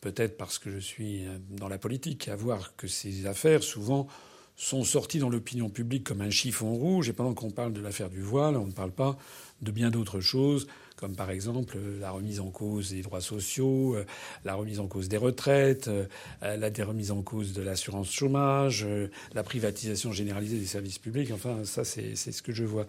peut-être 0.01 0.37
parce 0.37 0.59
que 0.59 0.69
je 0.71 0.79
suis 0.79 1.25
dans 1.49 1.67
la 1.67 1.77
politique, 1.77 2.27
à 2.27 2.35
voir 2.35 2.75
que 2.75 2.87
ces 2.87 3.25
affaires, 3.25 3.63
souvent, 3.63 4.07
sont 4.55 4.83
sorties 4.83 5.19
dans 5.19 5.29
l'opinion 5.29 5.69
publique 5.69 6.05
comme 6.05 6.21
un 6.21 6.29
chiffon 6.29 6.73
rouge. 6.73 7.09
Et 7.09 7.13
pendant 7.13 7.33
qu'on 7.33 7.51
parle 7.51 7.73
de 7.73 7.81
l'affaire 7.81 8.09
du 8.09 8.21
voile, 8.21 8.55
on 8.55 8.65
ne 8.65 8.71
parle 8.71 8.91
pas 8.91 9.17
de 9.61 9.71
bien 9.71 9.91
d'autres 9.91 10.21
choses, 10.21 10.67
comme 10.95 11.15
par 11.15 11.29
exemple 11.29 11.77
euh, 11.77 11.99
la 11.99 12.11
remise 12.11 12.39
en 12.39 12.49
cause 12.49 12.91
des 12.91 13.01
droits 13.01 13.21
sociaux, 13.21 13.95
euh, 13.95 14.05
la 14.45 14.55
remise 14.55 14.79
en 14.79 14.87
cause 14.87 15.09
des 15.09 15.17
retraites, 15.17 15.87
euh, 15.87 16.05
la 16.41 16.69
remise 16.85 17.11
en 17.11 17.21
cause 17.21 17.53
de 17.53 17.61
l'assurance 17.61 18.11
chômage, 18.11 18.85
la 19.33 19.43
privatisation 19.43 20.11
généralisée 20.11 20.57
des 20.57 20.65
services 20.65 20.99
publics. 20.99 21.31
Enfin, 21.33 21.63
ça, 21.63 21.83
c'est 21.83 22.15
ce 22.15 22.41
que 22.41 22.53
je 22.53 22.63
vois. 22.63 22.85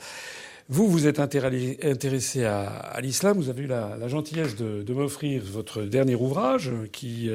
Vous, 0.68 0.88
vous 0.88 1.06
êtes 1.06 1.20
intéressé 1.20 2.44
à, 2.44 2.98
l'islam. 3.00 3.38
Vous 3.38 3.48
avez 3.48 3.62
eu 3.62 3.66
la, 3.66 4.08
gentillesse 4.08 4.56
de, 4.56 4.92
m'offrir 4.92 5.42
votre 5.44 5.82
dernier 5.82 6.16
ouvrage 6.16 6.72
qui 6.92 7.30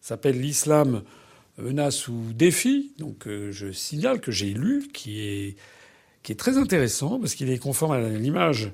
s'appelle 0.00 0.40
L'islam 0.40 1.02
menace 1.58 2.06
ou 2.08 2.32
défi. 2.32 2.92
Donc, 2.98 3.26
je 3.26 3.72
signale 3.72 4.20
que 4.20 4.30
j'ai 4.30 4.50
lu, 4.50 4.88
qui 4.92 5.20
est 5.20 5.56
qui 6.26 6.32
est 6.32 6.36
très 6.36 6.58
intéressant 6.58 7.20
parce 7.20 7.36
qu'il 7.36 7.50
est 7.50 7.58
conforme 7.58 7.92
à 7.92 8.00
l'image 8.00 8.72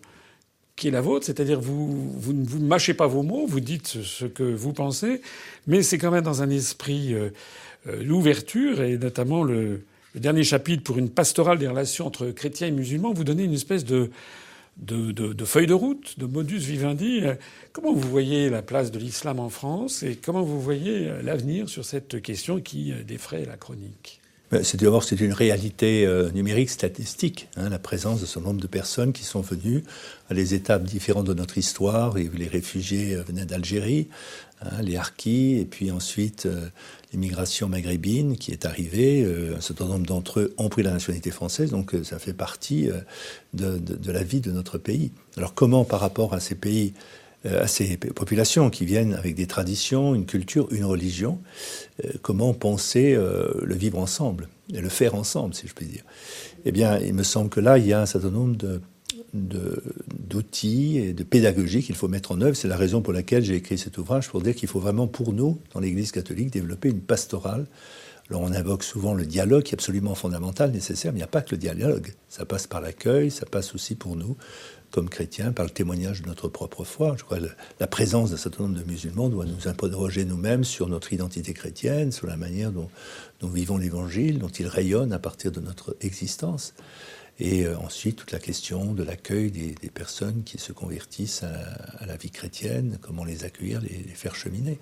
qui 0.76 0.88
est 0.88 0.90
la 0.90 1.00
vôtre, 1.00 1.26
c'est-à-dire 1.26 1.60
vous, 1.60 2.10
vous 2.12 2.32
ne 2.32 2.44
vous 2.44 2.60
mâchez 2.60 2.94
pas 2.94 3.06
vos 3.06 3.22
mots, 3.22 3.46
vous 3.46 3.60
dites 3.60 3.86
ce 3.86 4.24
que 4.24 4.42
vous 4.42 4.72
pensez, 4.72 5.20
mais 5.66 5.82
c'est 5.82 5.98
quand 5.98 6.10
même 6.10 6.24
dans 6.24 6.42
un 6.42 6.50
esprit 6.50 7.14
euh, 7.14 7.30
euh, 7.86 8.02
d'ouverture 8.02 8.82
et 8.82 8.96
notamment 8.96 9.44
le, 9.44 9.84
dernier 10.14 10.44
chapitre 10.44 10.82
pour 10.82 10.98
une 10.98 11.08
pastorale 11.08 11.58
des 11.58 11.68
relations 11.68 12.06
entre 12.06 12.30
chrétiens 12.30 12.66
et 12.66 12.70
musulmans, 12.70 13.12
vous 13.12 13.24
donnez 13.24 13.44
une 13.44 13.54
espèce 13.54 13.84
de, 13.84 14.10
de, 14.76 15.10
de, 15.12 15.44
feuille 15.44 15.66
de 15.66 15.74
route, 15.74 16.18
de 16.18 16.26
modus 16.26 16.58
vivendi. 16.58 17.22
Comment 17.72 17.94
vous 17.94 18.08
voyez 18.10 18.50
la 18.50 18.60
place 18.60 18.90
de 18.90 18.98
l'islam 18.98 19.40
en 19.40 19.48
France 19.48 20.02
et 20.02 20.16
comment 20.16 20.42
vous 20.42 20.60
voyez 20.60 21.10
l'avenir 21.22 21.70
sur 21.70 21.86
cette 21.86 22.20
question 22.20 22.60
qui 22.60 22.92
défraie 23.06 23.46
la 23.46 23.56
chronique? 23.56 24.21
C'est 24.62 24.80
d'abord 24.80 25.02
c'est 25.02 25.20
une 25.20 25.32
réalité 25.32 26.04
euh, 26.06 26.30
numérique 26.30 26.68
statistique, 26.68 27.48
hein, 27.56 27.70
la 27.70 27.78
présence 27.78 28.20
de 28.20 28.26
ce 28.26 28.38
nombre 28.38 28.60
de 28.60 28.66
personnes 28.66 29.12
qui 29.12 29.24
sont 29.24 29.40
venues 29.40 29.82
à 30.28 30.34
des 30.34 30.54
étapes 30.54 30.84
différentes 30.84 31.26
de 31.26 31.34
notre 31.34 31.56
histoire. 31.56 32.14
Les 32.14 32.48
réfugiés 32.48 33.14
euh, 33.14 33.22
venaient 33.22 33.46
d'Algérie, 33.46 34.08
hein, 34.60 34.82
les 34.82 34.96
harkis, 34.96 35.58
et 35.58 35.64
puis 35.64 35.90
ensuite 35.90 36.44
euh, 36.44 36.68
l'immigration 37.12 37.68
maghrébine 37.68 38.36
qui 38.36 38.52
est 38.52 38.66
arrivée. 38.66 39.26
un 39.56 39.60
certain 39.60 39.86
nombre 39.86 40.06
d'entre 40.06 40.40
eux 40.40 40.54
ont 40.58 40.68
pris 40.68 40.82
la 40.82 40.92
nationalité 40.92 41.30
française, 41.30 41.70
donc 41.70 41.94
ça 42.04 42.18
fait 42.18 42.32
partie 42.32 42.88
de, 43.52 43.78
de, 43.78 44.12
la 44.12 44.22
vie 44.22 44.40
de 44.40 44.50
notre 44.50 44.78
pays. 44.78 45.12
Alors 45.36 45.52
comment, 45.52 45.84
par 45.84 46.00
rapport 46.00 46.32
à 46.32 46.40
ces 46.40 46.54
pays, 46.54 46.94
à 47.44 47.66
ces 47.66 47.96
populations 47.96 48.70
qui 48.70 48.84
viennent 48.84 49.14
avec 49.14 49.34
des 49.34 49.46
traditions, 49.46 50.14
une 50.14 50.26
culture, 50.26 50.68
une 50.70 50.84
religion, 50.84 51.40
euh, 52.04 52.10
comment 52.22 52.54
penser 52.54 53.14
euh, 53.14 53.50
le 53.62 53.74
vivre 53.74 53.98
ensemble 53.98 54.48
et 54.72 54.80
le 54.80 54.88
faire 54.88 55.14
ensemble, 55.14 55.54
si 55.54 55.66
je 55.66 55.74
puis 55.74 55.86
dire. 55.86 56.04
Eh 56.64 56.72
bien, 56.72 56.98
il 56.98 57.14
me 57.14 57.24
semble 57.24 57.50
que 57.50 57.60
là, 57.60 57.78
il 57.78 57.86
y 57.86 57.92
a 57.92 58.00
un 58.00 58.06
certain 58.06 58.30
nombre 58.30 58.56
d'outils 59.34 60.98
et 60.98 61.12
de 61.12 61.24
pédagogie 61.24 61.82
qu'il 61.82 61.96
faut 61.96 62.08
mettre 62.08 62.32
en 62.32 62.40
œuvre. 62.40 62.56
C'est 62.56 62.68
la 62.68 62.76
raison 62.76 63.02
pour 63.02 63.12
laquelle 63.12 63.44
j'ai 63.44 63.56
écrit 63.56 63.76
cet 63.76 63.98
ouvrage, 63.98 64.28
pour 64.28 64.40
dire 64.40 64.54
qu'il 64.54 64.68
faut 64.68 64.80
vraiment, 64.80 65.08
pour 65.08 65.32
nous, 65.32 65.58
dans 65.74 65.80
l'Église 65.80 66.12
catholique, 66.12 66.50
développer 66.50 66.90
une 66.90 67.00
pastorale. 67.00 67.66
Alors 68.30 68.42
on 68.42 68.52
invoque 68.52 68.84
souvent 68.84 69.14
le 69.14 69.26
dialogue, 69.26 69.64
qui 69.64 69.72
est 69.72 69.74
absolument 69.74 70.14
fondamental, 70.14 70.70
nécessaire, 70.70 71.12
mais 71.12 71.18
il 71.18 71.20
n'y 71.20 71.24
a 71.24 71.28
pas 71.28 71.42
que 71.42 71.50
le 71.50 71.58
dialogue. 71.58 72.14
Ça 72.28 72.46
passe 72.46 72.66
par 72.66 72.80
l'accueil, 72.80 73.30
ça 73.30 73.46
passe 73.46 73.74
aussi 73.74 73.94
pour 73.94 74.16
nous 74.16 74.36
comme 74.92 75.08
chrétiens, 75.08 75.52
par 75.52 75.64
le 75.64 75.70
témoignage 75.70 76.22
de 76.22 76.28
notre 76.28 76.48
propre 76.48 76.84
foi. 76.84 77.16
Je 77.18 77.24
crois 77.24 77.38
que 77.38 77.46
la 77.80 77.86
présence 77.86 78.30
d'un 78.30 78.36
certain 78.36 78.64
nombre 78.64 78.78
de 78.78 78.84
musulmans 78.84 79.30
doit 79.30 79.46
nous 79.46 79.66
interroger 79.66 80.24
nous-mêmes 80.24 80.64
sur 80.64 80.88
notre 80.88 81.12
identité 81.12 81.54
chrétienne, 81.54 82.12
sur 82.12 82.26
la 82.26 82.36
manière 82.36 82.70
dont 82.70 82.90
nous 83.40 83.48
vivons 83.48 83.78
l'Évangile, 83.78 84.38
dont 84.38 84.48
il 84.48 84.66
rayonne 84.66 85.12
à 85.12 85.18
partir 85.18 85.50
de 85.50 85.60
notre 85.60 85.96
existence. 86.02 86.74
Et 87.38 87.64
euh, 87.64 87.76
ensuite, 87.78 88.16
toute 88.16 88.32
la 88.32 88.38
question 88.38 88.92
de 88.92 89.02
l'accueil 89.02 89.50
des, 89.50 89.74
personnes 89.88 90.44
qui 90.44 90.58
se 90.58 90.72
convertissent 90.72 91.42
à, 91.42 92.06
la 92.06 92.16
vie 92.16 92.30
chrétienne, 92.30 92.98
comment 93.00 93.24
les 93.24 93.44
accueillir, 93.44 93.80
les, 93.80 94.04
faire 94.14 94.34
cheminer. 94.34 94.78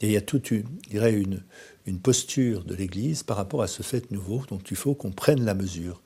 Et 0.00 0.06
il 0.06 0.12
y 0.12 0.16
a 0.16 0.22
toute 0.22 0.50
une, 0.50 0.64
dirais 0.88 1.12
une, 1.12 1.42
une 1.86 1.98
posture 1.98 2.64
de 2.64 2.74
l'Église 2.74 3.22
par 3.22 3.36
rapport 3.36 3.62
à 3.62 3.68
ce 3.68 3.82
fait 3.82 4.10
nouveau 4.10 4.42
dont 4.48 4.58
il 4.58 4.76
faut 4.76 4.94
qu'on 4.94 5.12
prenne 5.12 5.44
la 5.44 5.54
mesure. 5.54 6.02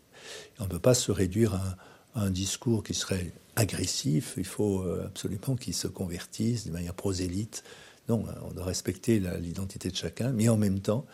on 0.59 0.65
ne 0.65 0.69
peut 0.69 0.81
pas 0.81 0.95
se 0.95 1.13
réduire 1.13 1.55
à 1.55 1.77
un 2.17 2.31
discours 2.31 2.83
qui 2.83 2.95
serait 2.95 3.33
agressif, 3.57 4.35
il 4.37 4.45
faut 4.45 4.81
euh, 4.81 5.05
absolument 5.07 5.57
qu'ils 5.57 5.75
se 5.75 5.87
convertissent 5.87 6.67
de 6.67 6.73
manière 6.73 6.95
prosélyte. 6.95 7.63
Non, 8.09 8.25
on 8.49 8.53
doit 8.53 8.65
respecter 8.65 9.21
l'identité 9.41 9.91
de 9.91 9.97
chacun, 9.97 10.31
mais 10.31 10.49
en 10.49 10.57
même 10.57 10.79
temps 10.79 11.07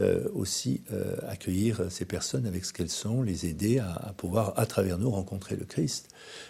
euh, 0.00 0.26
aussi 0.34 0.80
euh, 0.92 1.16
accueillir 1.28 1.82
ces 1.90 2.04
personnes 2.04 2.46
avec 2.46 2.64
ce 2.64 2.72
qu'elles 2.72 2.88
sont, 2.88 3.22
les 3.22 3.46
aider 3.46 3.78
à, 3.78 4.12
pouvoir, 4.16 4.52
à 4.58 4.66
travers 4.66 4.98
nous, 4.98 5.10
rencontrer 5.10 5.54
le 5.54 5.64
Christ. 5.64 6.08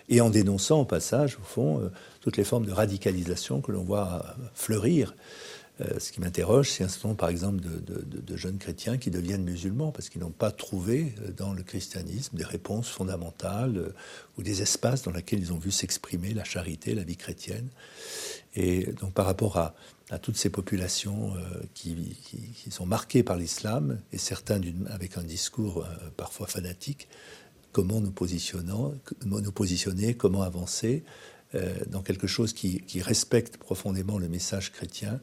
Et 0.09 0.21
en 0.21 0.30
dénonçant 0.30 0.80
au 0.80 0.85
passage, 0.85 1.37
au 1.38 1.44
fond, 1.44 1.90
toutes 2.21 2.37
les 2.37 2.44
formes 2.44 2.64
de 2.64 2.73
radicalisation 2.73 3.61
que 3.61 3.73
l'on 3.73 3.82
voit 3.82 4.37
fleurir. 4.54 5.14
Ce 5.99 6.12
qui 6.12 6.21
m'interroge, 6.21 6.71
c'est 6.71 6.85
un 6.85 6.88
certain 6.88 7.09
nombre, 7.09 7.19
par 7.19 7.29
exemple, 7.29 7.61
de, 7.61 8.37
jeunes 8.37 8.59
chrétiens 8.59 8.99
qui 8.99 9.11
deviennent 9.11 9.43
musulmans 9.43 9.91
parce 9.91 10.09
qu'ils 10.09 10.21
n'ont 10.21 10.31
pas 10.31 10.50
trouvé 10.50 11.14
dans 11.37 11.52
le 11.52 11.62
christianisme 11.62 12.37
des 12.37 12.45
réponses 12.45 12.88
fondamentales 12.88 13.93
ou 14.38 14.43
des 14.43 14.62
espaces 14.62 15.02
dans 15.02 15.11
lesquels 15.11 15.41
ils 15.41 15.52
ont 15.52 15.59
vu 15.59 15.71
s'exprimer 15.71 16.35
la 16.35 16.45
charité, 16.45 16.95
la 16.95 17.05
vie 17.05 17.17
chrétienne. 17.17 17.69
Et 18.55 18.93
donc 19.00 19.14
par 19.14 19.26
rapport 19.26 19.57
à, 19.57 19.75
toutes 20.21 20.37
ces 20.37 20.50
populations 20.50 21.35
euh, 21.37 21.62
qui, 21.73 22.19
sont 22.71 22.85
marquées 22.85 23.23
par 23.23 23.38
l'islam, 23.38 23.99
et 24.12 24.19
certains 24.19 24.61
avec 24.91 25.17
un 25.17 25.23
discours 25.23 25.87
euh, 25.87 26.11
parfois 26.19 26.47
fanatique, 26.47 27.09
comment 27.73 28.02
nous, 28.02 28.11
positionner, 28.11 30.14
comment 30.14 30.43
avancer 30.43 31.02
euh, 31.55 31.75
dans 31.87 32.02
quelque 32.02 32.26
chose 32.26 32.52
qui, 32.52 32.83
respecte 33.00 33.57
profondément 33.57 34.19
le 34.19 34.29
message 34.29 34.71
chrétien. 34.71 35.19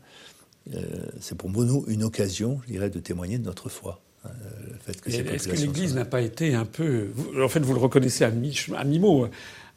C'est 1.19 1.37
pour 1.37 1.49
nous 1.49 1.83
une 1.87 2.03
occasion, 2.03 2.59
je 2.65 2.73
dirais, 2.73 2.89
de 2.89 2.99
témoigner 2.99 3.37
de 3.37 3.45
notre 3.45 3.69
foi. 3.69 4.01
Hein, 4.25 4.29
est-ce 4.87 5.47
que 5.47 5.55
l'Église 5.55 5.95
n'a 5.95 6.05
pas 6.05 6.21
été 6.21 6.53
un 6.53 6.65
peu... 6.65 7.07
en 7.41 7.47
fait, 7.47 7.61
vous 7.61 7.73
le 7.73 7.79
reconnaissez 7.79 8.23
à 8.23 8.31
mi-mot 8.31 9.27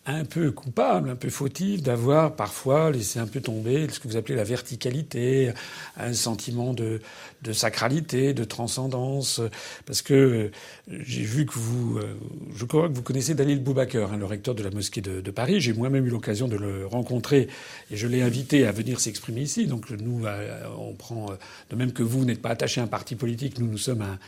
un 0.04 0.24
peu 0.24 0.50
coupable, 0.50 1.10
un 1.10 1.16
peu 1.16 1.30
fautif 1.30 1.80
d'avoir 1.80 2.34
parfois 2.34 2.90
laissé 2.90 3.20
un 3.20 3.26
peu 3.26 3.40
tomber 3.40 3.88
ce 3.88 4.00
que 4.00 4.08
vous 4.08 4.16
appelez 4.16 4.34
la 4.34 4.42
verticalité, 4.42 5.52
un 5.96 6.12
sentiment 6.12 6.74
de, 6.74 7.00
de 7.42 7.52
sacralité, 7.52 8.34
de 8.34 8.42
transcendance. 8.42 9.40
Parce 9.86 10.02
que 10.02 10.50
j'ai 10.88 11.22
vu 11.22 11.46
que 11.46 11.52
vous, 11.54 11.98
euh, 11.98 12.16
je 12.56 12.64
crois 12.64 12.88
que 12.88 12.94
vous 12.94 13.02
connaissez 13.02 13.34
Dalil 13.34 13.62
Boubaker, 13.62 14.12
hein, 14.12 14.16
le 14.16 14.26
recteur 14.26 14.56
de 14.56 14.64
la 14.64 14.70
mosquée 14.70 15.00
de, 15.00 15.30
Paris. 15.30 15.60
J'ai 15.60 15.72
moi-même 15.72 16.04
eu 16.04 16.10
l'occasion 16.10 16.48
de 16.48 16.56
le 16.56 16.84
rencontrer 16.86 17.48
et 17.90 17.96
je 17.96 18.06
l'ai 18.08 18.22
invité 18.22 18.66
à 18.66 18.72
venir 18.72 18.98
s'exprimer 18.98 19.42
ici. 19.42 19.66
Donc 19.66 19.88
nous, 19.90 20.26
euh, 20.26 20.64
on 20.78 20.94
prend, 20.94 21.30
euh, 21.30 21.36
de 21.70 21.76
même 21.76 21.92
que 21.92 22.02
vous 22.02 22.24
n'êtes 22.24 22.42
pas 22.42 22.50
attaché 22.50 22.80
à 22.80 22.84
un 22.84 22.88
parti 22.88 23.14
politique, 23.14 23.58
nous, 23.60 23.66
nous 23.66 23.78
sommes 23.78 24.02
un, 24.02 24.18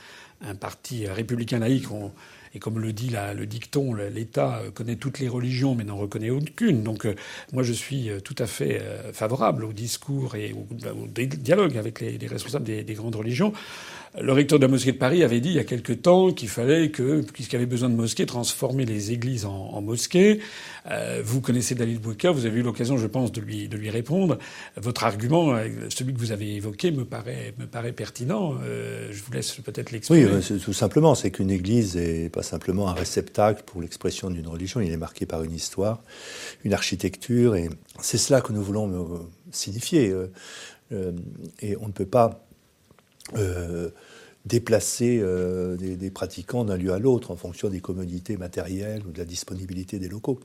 un 0.49 0.55
parti 0.55 1.07
républicain 1.09 1.59
laïque. 1.59 1.87
Et 2.55 2.59
comme 2.59 2.79
le 2.79 2.93
dit 2.93 3.11
le 3.11 3.47
dicton, 3.47 3.95
l'État 3.95 4.63
connaît 4.75 4.97
toutes 4.97 5.19
les 5.19 5.29
religions 5.29 5.75
mais 5.75 5.85
n'en 5.85 5.97
reconnaît 5.97 6.31
aucune. 6.31 6.83
Donc 6.83 7.07
euh, 7.07 7.15
moi 7.53 7.63
je 7.63 7.73
suis 7.73 8.11
euh, 8.11 8.21
tout 8.21 8.35
à 8.39 8.47
fait 8.47 8.81
euh, 8.81 9.13
favorable 9.13 9.65
au 9.65 9.73
discours 9.73 10.35
et 10.35 10.53
au, 10.53 10.67
dialogue 11.07 11.77
avec 11.77 12.01
les, 12.01 12.19
responsables 12.27 12.65
des, 12.65 12.95
grandes 12.95 13.17
religions. 13.17 13.53
Le 14.21 14.33
recteur 14.33 14.61
de 14.61 14.65
la 14.65 14.71
mosquée 14.71 14.93
de 14.93 14.97
Paris 14.97 15.25
avait 15.25 15.41
dit 15.41 15.49
il 15.49 15.57
y 15.57 15.59
a 15.59 15.65
quelque 15.65 15.93
temps 15.93 16.33
qu'il 16.33 16.49
fallait 16.49 16.91
que, 16.91 17.23
puisqu'il 17.23 17.55
y 17.55 17.57
avait 17.57 17.67
besoin 17.67 17.91
de 17.91 17.97
mosquées, 17.97 18.27
transformer 18.27 18.85
les 18.85 19.11
églises 19.11 19.45
en, 19.45 19.53
en 19.53 19.83
mosquées. 19.83 20.39
Euh, 20.89 21.21
vous 21.25 21.41
connaissez 21.41 21.75
Dalil 21.75 21.99
Bouka, 21.99 22.31
vous 22.31 22.47
avez 22.47 22.61
eu 22.61 22.63
l'occasion, 22.63 22.97
je 22.97 23.09
pense, 23.09 23.33
de 23.33 23.41
lui, 23.41 23.67
de 23.67 23.77
lui 23.77 23.91
répondre. 23.91 24.39
Votre 24.77 25.03
argument, 25.03 25.55
euh, 25.55 25.69
celui 25.89 26.15
que 26.15 26.21
vous 26.21 26.31
avez 26.31 26.55
évoqué, 26.55 26.93
me 26.93 27.05
paraît, 27.05 27.55
me 27.59 27.67
paraît 27.67 27.91
pertinent. 27.91 28.55
Euh, 28.63 29.09
je 29.11 29.21
vous 29.21 29.33
laisse 29.33 29.51
peut-être 29.57 29.91
l'expliquer. 29.91 30.27
Oui, 30.27 30.59
tout 30.61 30.73
simplement, 30.73 31.17
c'est 31.17 31.33
qu'une 31.33 31.51
église 31.51 31.97
n'est 31.97 32.29
pas 32.29 32.45
simplement 32.45 32.89
un 32.89 32.95
réceptacle 32.95 33.65
pour 33.67 33.83
l'expression 33.83 34.31
d'une 34.31 34.47
religion, 34.47 34.81
il 34.81 34.93
est 34.93 34.97
marqué 34.97 35.27
par 35.27 35.43
une 35.43 35.53
histoire, 35.53 36.05
une 36.63 36.73
architecture, 36.73 37.57
et 37.57 37.69
c'est 38.01 38.19
cela 38.19 38.41
que 38.41 38.53
nous 38.53 38.63
voulons 38.63 39.27
signifier. 39.51 40.15
et 40.93 41.77
on 41.81 41.89
ne 41.89 41.93
peut 41.93 42.07
pas 42.07 42.45
euh, 43.37 43.91
déplacer 44.45 45.21
euh, 45.23 45.77
des, 45.77 46.11
pratiquants 46.11 46.67
d'un 46.67 46.77
lieu 46.77 46.93
à 46.93 46.99
l'autre 46.99 47.31
en 47.31 47.37
fonction 47.37 47.71
des 47.71 47.81
commodités 47.81 48.37
matérielles 48.37 49.03
ou 49.07 49.11
de 49.11 49.19
la 49.19 49.25
disponibilité 49.25 49.99
des 49.99 50.09
locaux. 50.09 50.39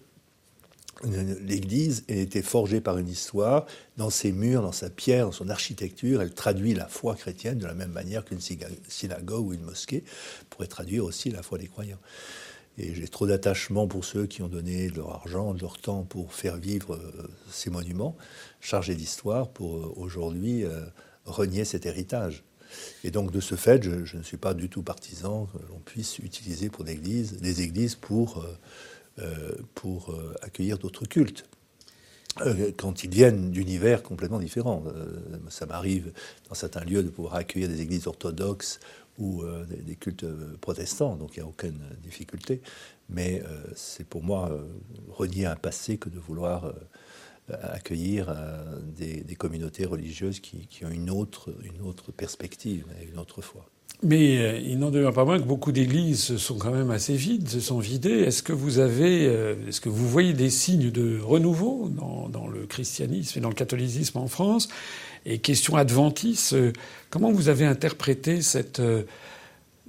L'Église 1.03 2.05
a 2.09 2.13
été 2.13 2.41
forgée 2.41 2.79
par 2.79 2.98
une 2.98 3.09
histoire, 3.09 3.65
dans 3.98 4.09
ses 4.09 4.31
murs, 4.31 4.62
dans 4.62 4.71
sa 4.71 4.89
pierre, 4.89 5.25
dans 5.25 5.31
son 5.33 5.50
architecture, 5.50 6.21
elle 6.21 6.33
traduit 6.33 6.74
la 6.74 6.88
foi 6.88 7.15
chrétienne 7.15 7.57
de 7.57 7.65
la 7.65 7.74
même 7.74 7.91
manière 7.91 8.25
qu'une 8.25 8.39
synagogue 8.88 9.48
ou 9.48 9.53
une 9.53 9.63
mosquée 9.63 10.03
pourrait 10.50 10.67
traduire 10.67 11.05
aussi 11.05 11.29
la 11.29 11.42
foi 11.42 11.57
des 11.57 11.68
croyants. 11.68 12.00
Et 12.77 12.96
j'ai 12.96 13.07
trop 13.07 13.27
d'attachement 13.27 13.87
pour 13.87 14.03
ceux 14.03 14.25
qui 14.25 14.42
ont 14.42 14.50
donné 14.50 14.89
de 14.89 14.96
leur 14.96 15.11
argent, 15.11 15.53
de 15.53 15.61
leur 15.61 15.77
temps 15.77 16.03
pour 16.03 16.33
faire 16.33 16.57
vivre 16.57 16.96
euh, 16.96 17.29
ces 17.50 17.70
monuments 17.70 18.15
chargés 18.59 18.96
d'histoire, 18.96 19.50
pour 19.50 19.98
aujourd'hui 19.98 20.65
renier 21.25 21.63
cet 21.63 21.85
héritage. 21.85 22.44
Et 23.03 23.12
donc, 23.12 23.32
de 23.32 23.40
ce 23.40 23.55
fait, 23.55 23.84
je, 23.84 24.18
ne 24.18 24.24
suis 24.24 24.38
pas 24.38 24.53
du 24.53 24.70
tout 24.70 24.84
partisan 24.84 25.48
que 25.48 25.72
l'on 25.72 25.79
puisse 25.79 26.20
utiliser 26.20 26.70
pour 26.70 26.84
des 26.84 26.94
églises, 26.94 27.38
des 27.38 27.62
églises 27.62 27.96
pour, 27.96 28.40
euh, 28.40 28.58
euh, 29.20 29.55
pour 29.75 30.12
euh, 30.12 30.36
accueillir 30.42 30.77
d'autres 30.77 31.05
cultes. 31.05 31.46
quand 32.77 33.03
ils 33.03 33.10
viennent 33.10 33.51
d'univers 33.51 34.01
complètement 34.01 34.40
différents. 34.40 34.84
ça 35.50 35.66
m'arrive 35.66 36.14
dans 36.48 36.55
certains 36.55 36.86
lieux 36.86 37.03
de 37.03 37.10
pouvoir 37.10 37.36
accueillir 37.36 37.68
des 37.68 37.82
églises 37.82 38.08
orthodoxes 38.08 38.79
ou 39.18 39.44
des, 39.68 39.96
cultes 39.96 40.25
protestants, 40.62 41.18
donc 41.18 41.36
il 41.36 41.40
n'y 41.40 41.46
a 41.46 41.50
aucune 41.50 41.82
difficulté. 42.01 42.62
Mais 43.10 43.44
c'est 43.75 44.08
pour 44.08 44.24
moi 44.24 44.58
renier 45.10 45.48
un 45.48 45.58
passé 45.58 45.98
que 45.98 46.08
de 46.08 46.20
vouloir 46.20 46.72
accueillir 47.62 48.27
euh, 48.29 48.64
des, 48.98 49.35
communautés 49.35 49.85
religieuses 49.85 50.40
qui, 50.40 50.68
ont 50.83 50.90
une 50.90 51.09
autre, 51.09 51.53
une 51.64 51.88
autre 51.88 52.12
perspective, 52.12 52.85
une 53.12 53.20
autre 53.20 53.42
foi. 53.42 53.66
Mais 54.01 54.38
euh, 54.38 54.59
il 54.59 54.79
n'en 54.79 54.92
demeure 54.92 55.14
pas 55.14 55.25
moins 55.25 55.40
que 55.40 55.46
beaucoup 55.46 55.72
d'églises 55.72 56.38
sont 56.38 56.57
quand 56.57 56.72
même 56.72 56.92
assez 56.92 57.16
vides, 57.16 57.50
se 57.50 57.59
sont 57.59 57.79
vidées. 57.79 58.20
Est-ce 58.20 58.44
que 58.44 58.53
vous 58.53 58.79
avez, 58.79 59.27
euh, 59.27 59.55
est-ce 59.68 59.81
que 59.81 59.90
vous 59.90 60.07
voyez 60.07 60.33
des 60.33 60.50
signes 60.50 60.92
de 60.92 61.20
renouveau 61.20 61.90
dans, 61.90 62.48
le 62.48 62.66
christianisme 62.66 63.40
et 63.40 63.42
dans 63.42 63.50
le 63.50 63.55
catholicisme 63.55 64.18
en 64.18 64.27
France? 64.27 64.70
Et 65.25 65.40
question 65.40 65.75
adventiste, 65.75 66.55
comment 67.09 67.31
vous 67.31 67.50
avez 67.50 67.66
interprété 67.66 68.42
cette 68.42 68.81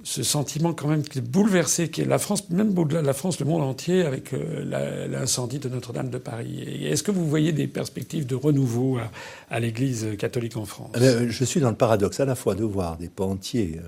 ce 0.03 0.23
sentiment 0.23 0.73
quand 0.73 0.87
même 0.87 1.03
qui 1.03 1.19
est 1.19 1.21
bouleversé, 1.21 1.89
qui 1.89 2.01
est 2.01 2.05
la 2.05 2.17
France, 2.17 2.49
même 2.49 2.77
au-delà 2.77 3.01
de 3.01 3.07
la 3.07 3.13
France, 3.13 3.39
le 3.39 3.45
monde 3.45 3.61
entier, 3.61 4.03
avec 4.03 4.33
euh, 4.33 5.07
l'incendie 5.07 5.59
de 5.59 5.69
Notre-Dame 5.69 6.09
de 6.09 6.17
Paris. 6.17 6.85
Est-ce 6.85 7.03
que 7.03 7.11
vous 7.11 7.27
voyez 7.27 7.51
des 7.51 7.67
perspectives 7.67 8.25
de 8.25 8.35
renouveau 8.35 8.99
à, 9.49 9.59
l'Église 9.59 10.17
catholique 10.17 10.57
en 10.57 10.65
France? 10.65 10.91
Eh 10.95 11.29
Je 11.29 11.45
suis 11.45 11.59
dans 11.59 11.69
le 11.69 11.75
paradoxe 11.75 12.19
à 12.19 12.25
la 12.25 12.35
fois 12.35 12.55
de 12.55 12.63
voir 12.63 12.97
des 12.97 13.09
pans 13.09 13.31
entiers 13.31 13.79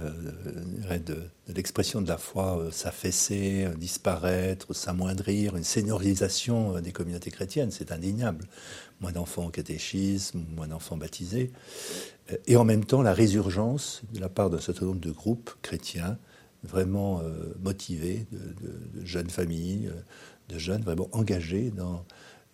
euh, 0.92 0.98
de, 1.00 1.18
l'expression 1.54 2.02
de 2.02 2.08
la 2.08 2.18
foi 2.18 2.60
euh, 2.60 2.72
s'affaisser, 2.72 3.68
disparaître, 3.78 4.74
s'amoindrir, 4.74 5.56
une 5.56 5.64
seniorisation 5.64 6.80
des 6.80 6.92
communautés 6.92 7.32
chrétiennes, 7.32 7.72
c'est 7.72 7.92
indéniable. 7.92 8.46
Moins 9.04 9.12
d'enfants 9.12 9.46
au 9.46 9.50
catéchisme, 9.50 10.44
moins 10.56 10.68
d'enfants 10.68 10.98
baptisés. 10.98 11.52
Et 12.48 12.56
en 12.56 12.64
même 12.64 12.86
temps 12.86 13.02
la 13.02 13.14
résurgence 13.14 14.02
de 14.14 14.20
la 14.20 14.30
part 14.30 14.50
d'un 14.50 14.62
certain 14.62 14.86
nombre 14.86 15.02
de 15.02 15.12
groupes 15.12 15.52
chrétiens 15.62 16.18
vraiment 16.64 17.20
euh, 17.22 17.54
motivés, 17.62 18.26
de, 18.32 19.06
jeunes 19.06 19.30
familles, 19.30 19.88
euh, 19.88 20.02
de 20.50 20.58
jeunes 20.58 20.82
vraiment 20.82 21.10
engagés 21.12 21.72
dans 21.72 22.06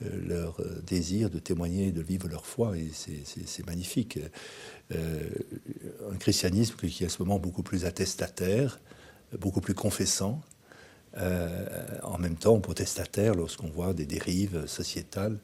euh, 0.03 0.09
leur 0.27 0.61
désir 0.85 1.29
de 1.29 1.39
témoigner, 1.39 1.91
de 1.91 2.01
vivre 2.01 2.27
leur 2.27 2.45
foi, 2.45 2.77
et 2.77 2.89
c'est 2.93 3.65
magnifique. 3.65 4.19
un 4.91 6.15
christianisme 6.17 6.75
qui 6.75 7.03
est 7.03 7.07
à 7.07 7.09
ce 7.09 7.21
moment 7.21 7.37
beaucoup 7.37 7.63
plus 7.63 7.85
attestataire, 7.85 8.79
beaucoup 9.39 9.61
plus 9.61 9.75
confessant, 9.75 10.41
en 11.15 12.17
même 12.17 12.35
temps 12.35 12.59
protestataire 12.59 13.35
lorsqu'on 13.35 13.69
voit 13.69 13.93
des 13.93 14.05
dérives 14.05 14.65
sociétales 14.67 15.37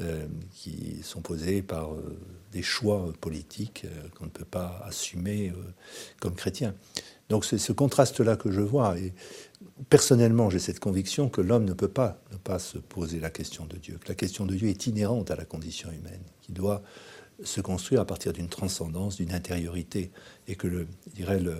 euh, 0.00 0.26
qui 0.52 1.00
sont 1.04 1.20
posés 1.20 1.62
par 1.62 1.92
euh, 1.92 2.18
des 2.50 2.62
choix 2.62 3.12
politiques 3.20 3.84
euh, 3.84 4.08
qu'on 4.16 4.24
ne 4.24 4.30
peut 4.30 4.44
pas 4.44 4.82
assumer 4.84 5.52
comme 6.20 6.34
chrétien. 6.34 6.74
Donc 7.28 7.44
c'est 7.44 7.58
ce 7.58 7.72
contraste-là 7.72 8.36
que 8.36 8.50
je 8.50 8.60
vois. 8.60 8.98
Et 8.98 9.12
personnellement, 9.90 10.50
j'ai 10.50 10.58
cette 10.58 10.80
conviction 10.80 11.28
que 11.28 11.40
l'homme 11.40 11.64
ne 11.64 11.74
peut 11.74 11.88
pas 11.88 12.20
ne 12.32 12.36
pas 12.38 12.58
se 12.58 12.78
poser 12.78 13.20
la 13.20 13.30
question 13.30 13.66
de 13.66 13.76
Dieu, 13.76 13.98
que 14.02 14.08
la 14.08 14.16
question 14.16 14.46
de 14.46 14.54
Dieu 14.54 14.68
est 14.68 14.86
inhérente 14.88 15.30
à 15.30 15.36
la 15.36 15.44
condition 15.44 15.90
humaine, 15.90 16.22
qui 16.42 16.50
doit 16.50 16.82
se 17.44 17.60
construire 17.60 18.00
à 18.00 18.04
partir 18.04 18.32
d'une 18.32 18.48
transcendance, 18.48 19.16
d'une 19.16 19.32
intériorité, 19.32 20.10
et 20.48 20.56
que 20.56 20.86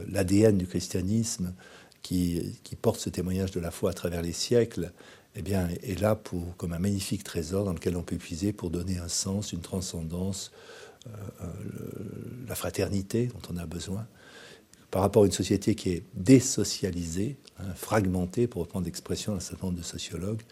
l'ADN 0.08 0.58
du 0.58 0.66
christianisme 0.66 1.54
qui, 2.02 2.76
porte 2.82 3.00
ce 3.00 3.10
témoignage 3.10 3.50
de 3.50 3.60
la 3.60 3.70
foi 3.70 3.90
à 3.90 3.94
travers 3.94 4.22
les 4.22 4.32
siècles 4.32 4.92
eh 5.36 5.42
bien, 5.42 5.68
est 5.82 6.00
là 6.00 6.14
pour, 6.14 6.56
comme 6.56 6.72
un 6.72 6.78
magnifique 6.78 7.24
trésor 7.24 7.64
dans 7.64 7.72
lequel 7.72 7.96
on 7.96 8.02
peut 8.02 8.16
puiser 8.16 8.52
pour 8.52 8.70
donner 8.70 8.98
un 8.98 9.08
sens, 9.08 9.52
une 9.52 9.60
transcendance, 9.60 10.52
euh, 11.06 11.10
euh, 11.42 11.48
la 12.48 12.54
fraternité 12.54 13.26
dont 13.26 13.42
on 13.52 13.56
a 13.56 13.66
besoin. 13.66 14.06
Par 14.90 15.02
rapport 15.02 15.24
à 15.24 15.26
une 15.26 15.32
société 15.32 15.74
qui 15.74 15.90
est 15.90 16.04
désocialisée, 16.14 17.36
hein, 17.58 17.74
fragmentée, 17.74 18.46
pour 18.46 18.62
reprendre 18.62 18.86
l'expression 18.86 19.34
d'un 19.34 19.40
certain 19.40 19.66
nombre 19.66 19.78
de 19.78 19.84
sociologues, 19.84 20.42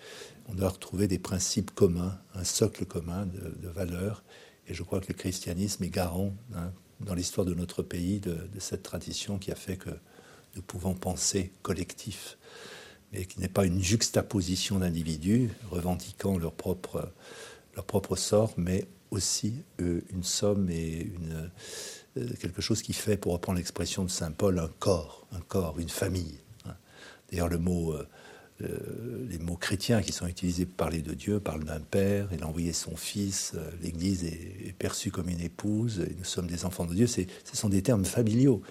on 0.49 0.55
doit 0.55 0.69
retrouver 0.69 1.07
des 1.07 1.19
principes 1.19 1.71
communs, 1.71 2.19
un 2.35 2.45
socle 2.45 2.85
commun 2.85 3.27
de, 3.27 3.69
valeurs. 3.69 4.25
Et 4.67 4.75
je 4.75 4.83
crois 4.83 5.01
que 5.01 5.07
le 5.09 5.15
christianisme 5.15 5.85
est 5.85 5.91
garant 5.91 6.35
hein, 6.55 6.73
dans 7.01 7.15
l'histoire 7.15 7.47
de 7.47 7.55
notre 7.55 7.83
pays 7.83 8.21
de, 8.21 8.37
cette 8.59 8.83
tradition 8.83 9.39
qui 9.39 9.53
a 9.53 9.55
fait 9.55 9.77
que 9.77 9.91
nous 10.57 10.63
pouvons 10.63 10.95
penser 10.95 11.53
collectif, 11.63 12.37
mais 13.13 13.25
qui 13.27 13.41
n'est 13.41 13.49
pas 13.49 13.67
une 13.67 13.83
juxtaposition 13.83 14.79
d'individus 14.79 15.51
revendiquant 15.71 16.39
leur 16.39 16.53
propre, 16.53 17.13
leur 17.75 17.85
propre 17.85 18.17
sort, 18.17 18.53
mais 18.57 18.87
aussi 19.11 19.55
euh, 19.81 20.01
une 20.11 20.23
somme 20.23 20.71
et 20.71 21.03
une, 21.03 21.51
euh, 22.17 22.29
quelque 22.41 22.63
chose 22.63 22.83
qui 22.83 22.93
fait, 22.93 23.17
pour 23.17 23.33
reprendre 23.33 23.59
l'expression 23.59 24.05
de 24.05 24.11
Saint 24.11 24.33
Paul, 24.33 24.59
un 24.59 24.71
corps, 24.79 25.27
un 25.33 25.41
corps, 25.41 25.79
une 25.79 25.91
famille. 25.91 26.39
Hein. 26.67 26.75
D'ailleurs, 27.31 27.49
le 27.49 27.59
mot 27.59 27.93
euh, 27.93 28.09
les 28.61 29.39
mots 29.39 29.57
chrétiens 29.57 30.03
qui 30.03 30.13
sont 30.13 30.27
utilisés 30.27 30.67
pour 30.67 30.77
parler 30.77 31.03
de 31.03 31.15
Dieu 31.15 31.41
parlent 31.41 31.65
d'un 31.65 31.81
père, 31.81 32.29
il 32.33 32.43
a 32.43 32.47
envoyé 32.47 32.73
son 32.73 32.97
fils, 32.97 33.53
euh, 33.55 33.71
l'Église 33.83 34.25
est, 34.25 34.75
perçue 34.79 35.11
comme 35.11 35.29
une 35.29 35.41
épouse, 35.41 36.05
nous 36.19 36.25
sommes 36.25 36.47
des 36.47 36.65
enfants 36.65 36.87
de 36.87 36.95
Dieu. 36.95 37.07
Ce 37.07 37.25
sont 37.53 37.69
des 37.69 37.83
termes 37.83 38.05
familiaux, 38.05 38.63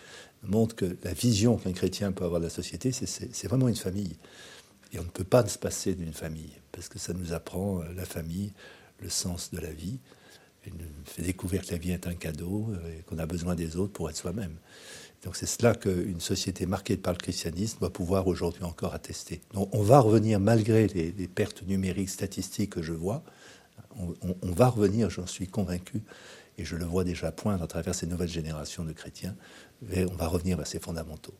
montrent 0.44 0.76
que 0.76 0.98
la 1.04 1.13
vision 1.13 1.58
qu'un 1.58 1.74
chrétien 1.74 2.12
peut 2.12 2.24
avoir 2.26 2.39
de 2.39 2.46
la 2.46 2.52
société, 2.52 2.91
c'est 2.91 3.48
vraiment 3.48 3.67
une 3.67 3.76
famille. 3.76 4.15
Et 4.94 5.00
on 5.00 5.04
ne 5.04 5.10
peut 5.10 5.24
pas 5.24 5.46
se 5.48 5.58
passer 5.58 5.96
d'une 5.96 6.13
famille, 6.13 6.52
parce 6.72 6.89
que 6.89 7.00
ça 7.00 7.13
nous 7.13 7.34
apprend 7.34 7.82
euh, 7.82 7.94
la 7.96 8.06
famille, 8.06 8.54
le 9.00 9.10
sens 9.10 9.52
de 9.52 9.60
la 9.60 9.72
vie, 9.72 10.00
et 10.65 10.72
nous 10.72 10.86
fait 11.06 11.24
découvrir 11.24 11.65
que 11.65 11.72
la 11.72 11.78
vie 11.78 11.91
est 11.91 12.08
un 12.08 12.13
cadeau 12.13 12.72
et 12.88 13.02
qu'on 13.04 13.17
a 13.17 13.26
besoin 13.26 13.56
des 13.56 13.78
autres 13.78 13.94
pour 13.94 14.12
être 14.12 14.17
soi-même. 14.17 14.56
Donc 15.24 15.36
c'est 15.36 15.46
cela 15.46 15.76
qu'une 15.76 16.20
société 16.20 16.66
marquée 16.66 16.98
par 16.98 17.14
le 17.14 17.20
christianisme 17.20 17.80
doit 17.80 17.94
pouvoir 17.94 18.28
aujourd'hui 18.28 18.64
encore 18.64 18.96
attester. 18.96 19.42
Donc 19.54 19.70
on 19.74 19.84
va 19.84 20.00
revenir, 20.00 20.40
malgré 20.40 20.88
les, 20.88 21.28
pertes 21.28 21.62
numériques 21.64 22.10
statistiques 22.10 22.72
que 22.72 22.82
je 22.82 22.94
vois, 22.94 23.24
on, 23.96 24.52
va 24.52 24.70
revenir, 24.70 25.10
j'en 25.10 25.28
suis 25.28 25.48
convaincu, 25.48 26.02
et 26.58 26.66
je 26.66 26.76
le 26.76 26.86
vois 26.86 27.04
déjà 27.04 27.32
poindre 27.32 27.64
à 27.64 27.68
travers 27.68 27.94
ces 27.94 28.08
nouvelles 28.08 28.30
générations 28.30 28.84
de 28.84 28.94
chrétiens, 28.94 29.36
on 29.84 30.16
va 30.16 30.28
revenir 30.28 30.60
à 30.60 30.66
ces 30.66 30.80
fondamentaux. 30.80 31.34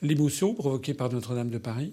L'émotion 0.00 0.54
provoquée 0.54 0.94
par 0.94 1.10
Notre-Dame 1.10 1.50
de 1.50 1.58
Paris? 1.58 1.92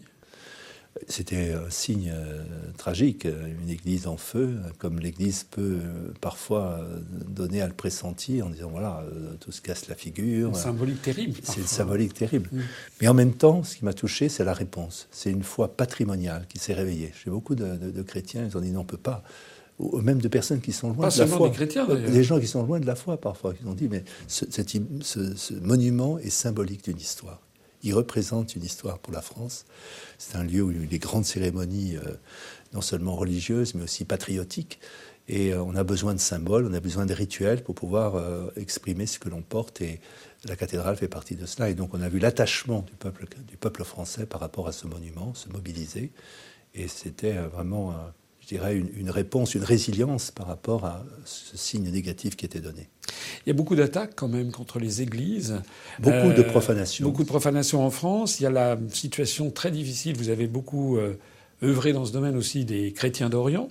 C'était 1.08 1.54
un 1.54 1.70
signe 1.70 2.12
euh, 2.14 2.44
tragique, 2.78 3.26
une 3.26 3.70
église 3.70 4.08
en 4.08 4.18
feu, 4.18 4.58
comme 4.80 5.00
l'église 5.00 5.44
peut 5.44 5.80
euh, 5.82 6.14
parfois 6.20 6.80
euh, 6.80 7.00
donner 7.28 7.62
à 7.62 7.68
le 7.68 7.74
pressentir 7.74 8.48
en 8.48 8.50
disant 8.50 8.70
voilà, 8.70 9.04
tout 9.40 9.52
se 9.52 9.62
casse 9.62 9.88
la 9.88 9.96
figure. 9.96 10.52
C'est 10.56 10.64
symbolique 10.64 11.02
terrible. 11.02 11.40
C'est 11.44 11.62
une 11.62 11.68
symbolique 11.68 12.14
terrible. 12.14 12.50
Mm. 12.52 12.60
Mais 13.02 13.08
en 13.08 13.14
même 13.14 13.34
temps, 13.34 13.64
ce 13.64 13.78
qui 13.78 13.86
m'a 13.86 13.94
touché, 13.94 14.30
c'est 14.30 14.44
la 14.44 14.54
réponse. 14.54 15.08
C'est 15.12 15.32
une 15.32 15.44
foi 15.44 15.76
patrimoniale 15.76 16.46
qui 16.50 16.60
s'est 16.60 16.74
réveillée. 16.74 17.14
J'ai 17.24 17.32
beaucoup 17.32 17.56
de, 17.56 18.02
chrétiens, 18.02 18.46
ils 18.46 18.58
ont 18.58 18.62
dit 18.62 18.72
non, 18.72 18.82
on 18.82 18.84
ne 18.84 18.88
peut 18.88 18.98
pas. 18.98 19.24
Ou 19.78 20.02
même 20.02 20.20
de 20.20 20.28
personnes 20.28 20.60
qui 20.60 20.74
sont 20.74 20.92
loin 20.92 21.08
de 21.08 21.18
la 21.18 21.28
foi. 21.28 21.48
Des 21.48 21.56
chrétiens, 21.56 21.86
Des 21.86 22.24
gens 22.24 22.40
qui 22.40 22.48
sont 22.48 22.64
loin 22.64 22.80
de 22.80 22.86
la 22.86 22.96
foi 22.96 23.16
parfois, 23.16 23.54
qui 23.54 23.66
ont 23.66 23.74
dit 23.74 23.88
mais 23.88 24.04
ce 24.28 25.54
monument 25.54 26.20
est 26.20 26.30
symbolique 26.30 26.84
d'une 26.84 27.00
histoire. 27.00 27.40
Il 27.84 27.94
représente 27.94 28.56
une 28.56 28.64
histoire 28.64 29.00
pour 29.00 29.14
la 29.14 29.22
France. 29.22 29.66
C'est 30.18 30.36
un 30.36 30.44
lieu 30.44 30.62
où 30.62 30.72
il 30.72 30.78
y 30.78 30.80
a 30.82 30.84
eu 30.84 30.88
des 30.88 31.00
grandes 31.00 31.26
cérémonies, 31.26 31.96
euh, 31.96 32.16
non 32.74 32.82
seulement 32.82 33.16
religieuses, 33.16 33.74
mais 33.76 33.84
aussi 33.84 34.06
patriotiques. 34.06 34.80
Et 35.28 35.54
euh, 35.54 35.64
on 35.64 35.76
a 35.76 35.84
besoin 35.84 36.14
de 36.14 36.20
symboles, 36.20 36.68
on 36.70 36.74
a 36.74 36.80
besoin 36.80 37.06
de 37.06 37.14
rituels 37.14 37.64
pour 37.64 37.76
pouvoir 37.76 38.16
euh, 38.16 38.50
exprimer 38.58 39.06
ce 39.06 39.20
que 39.20 39.30
l'on 39.30 39.42
porte. 39.42 39.82
Et 39.82 40.02
la 40.46 40.56
cathédrale 40.56 40.98
fait 40.98 41.08
partie 41.08 41.36
de 41.36 41.46
cela. 41.46 41.70
Et 41.70 41.74
donc 41.74 41.94
on 41.94 42.02
a 42.02 42.10
vu 42.10 42.20
l'attachement 42.20 42.86
du 43.48 43.58
peuple, 43.58 43.84
français 43.84 44.26
par 44.26 44.42
rapport 44.42 44.68
à 44.68 44.72
ce 44.72 44.88
monument, 44.88 45.34
se 45.34 45.48
mobiliser. 45.50 46.12
Et 46.76 46.88
c'était 46.88 47.34
vraiment 47.34 47.96
dirais, 48.56 48.76
une, 48.76 49.10
réponse, 49.10 49.56
une 49.56 49.64
résilience 49.64 50.32
par 50.32 50.48
rapport 50.48 50.86
à 50.86 51.06
ce 51.26 51.58
signe 51.58 51.90
négatif 51.90 52.36
qui 52.36 52.46
était 52.46 52.60
donné. 52.60 52.88
Il 53.46 53.50
y 53.50 53.52
a 53.52 53.54
beaucoup 53.54 53.76
d'attaques 53.76 54.14
quand 54.16 54.28
même 54.28 54.52
contre 54.52 54.80
les 54.80 55.02
églises. 55.02 55.62
Beaucoup 56.00 56.34
de 56.34 56.42
euh, 56.42 56.44
profanation. 56.44 57.06
Beaucoup 57.06 57.24
de 57.24 57.28
profanation 57.28 57.86
en 57.86 57.90
France. 57.90 58.40
Il 58.40 58.44
y 58.44 58.46
a 58.46 58.52
la 58.52 58.78
situation 58.92 59.52
très 59.52 59.72
difficile. 59.72 60.18
Vous 60.18 60.30
avez 60.30 60.48
beaucoup 60.48 60.98
euh, 60.98 61.18
œuvré 61.64 61.94
dans 61.94 62.06
ce 62.06 62.12
domaine 62.12 62.36
aussi 62.36 62.66
des 62.66 62.92
chrétiens 62.92 63.30
d'Orient. 63.30 63.70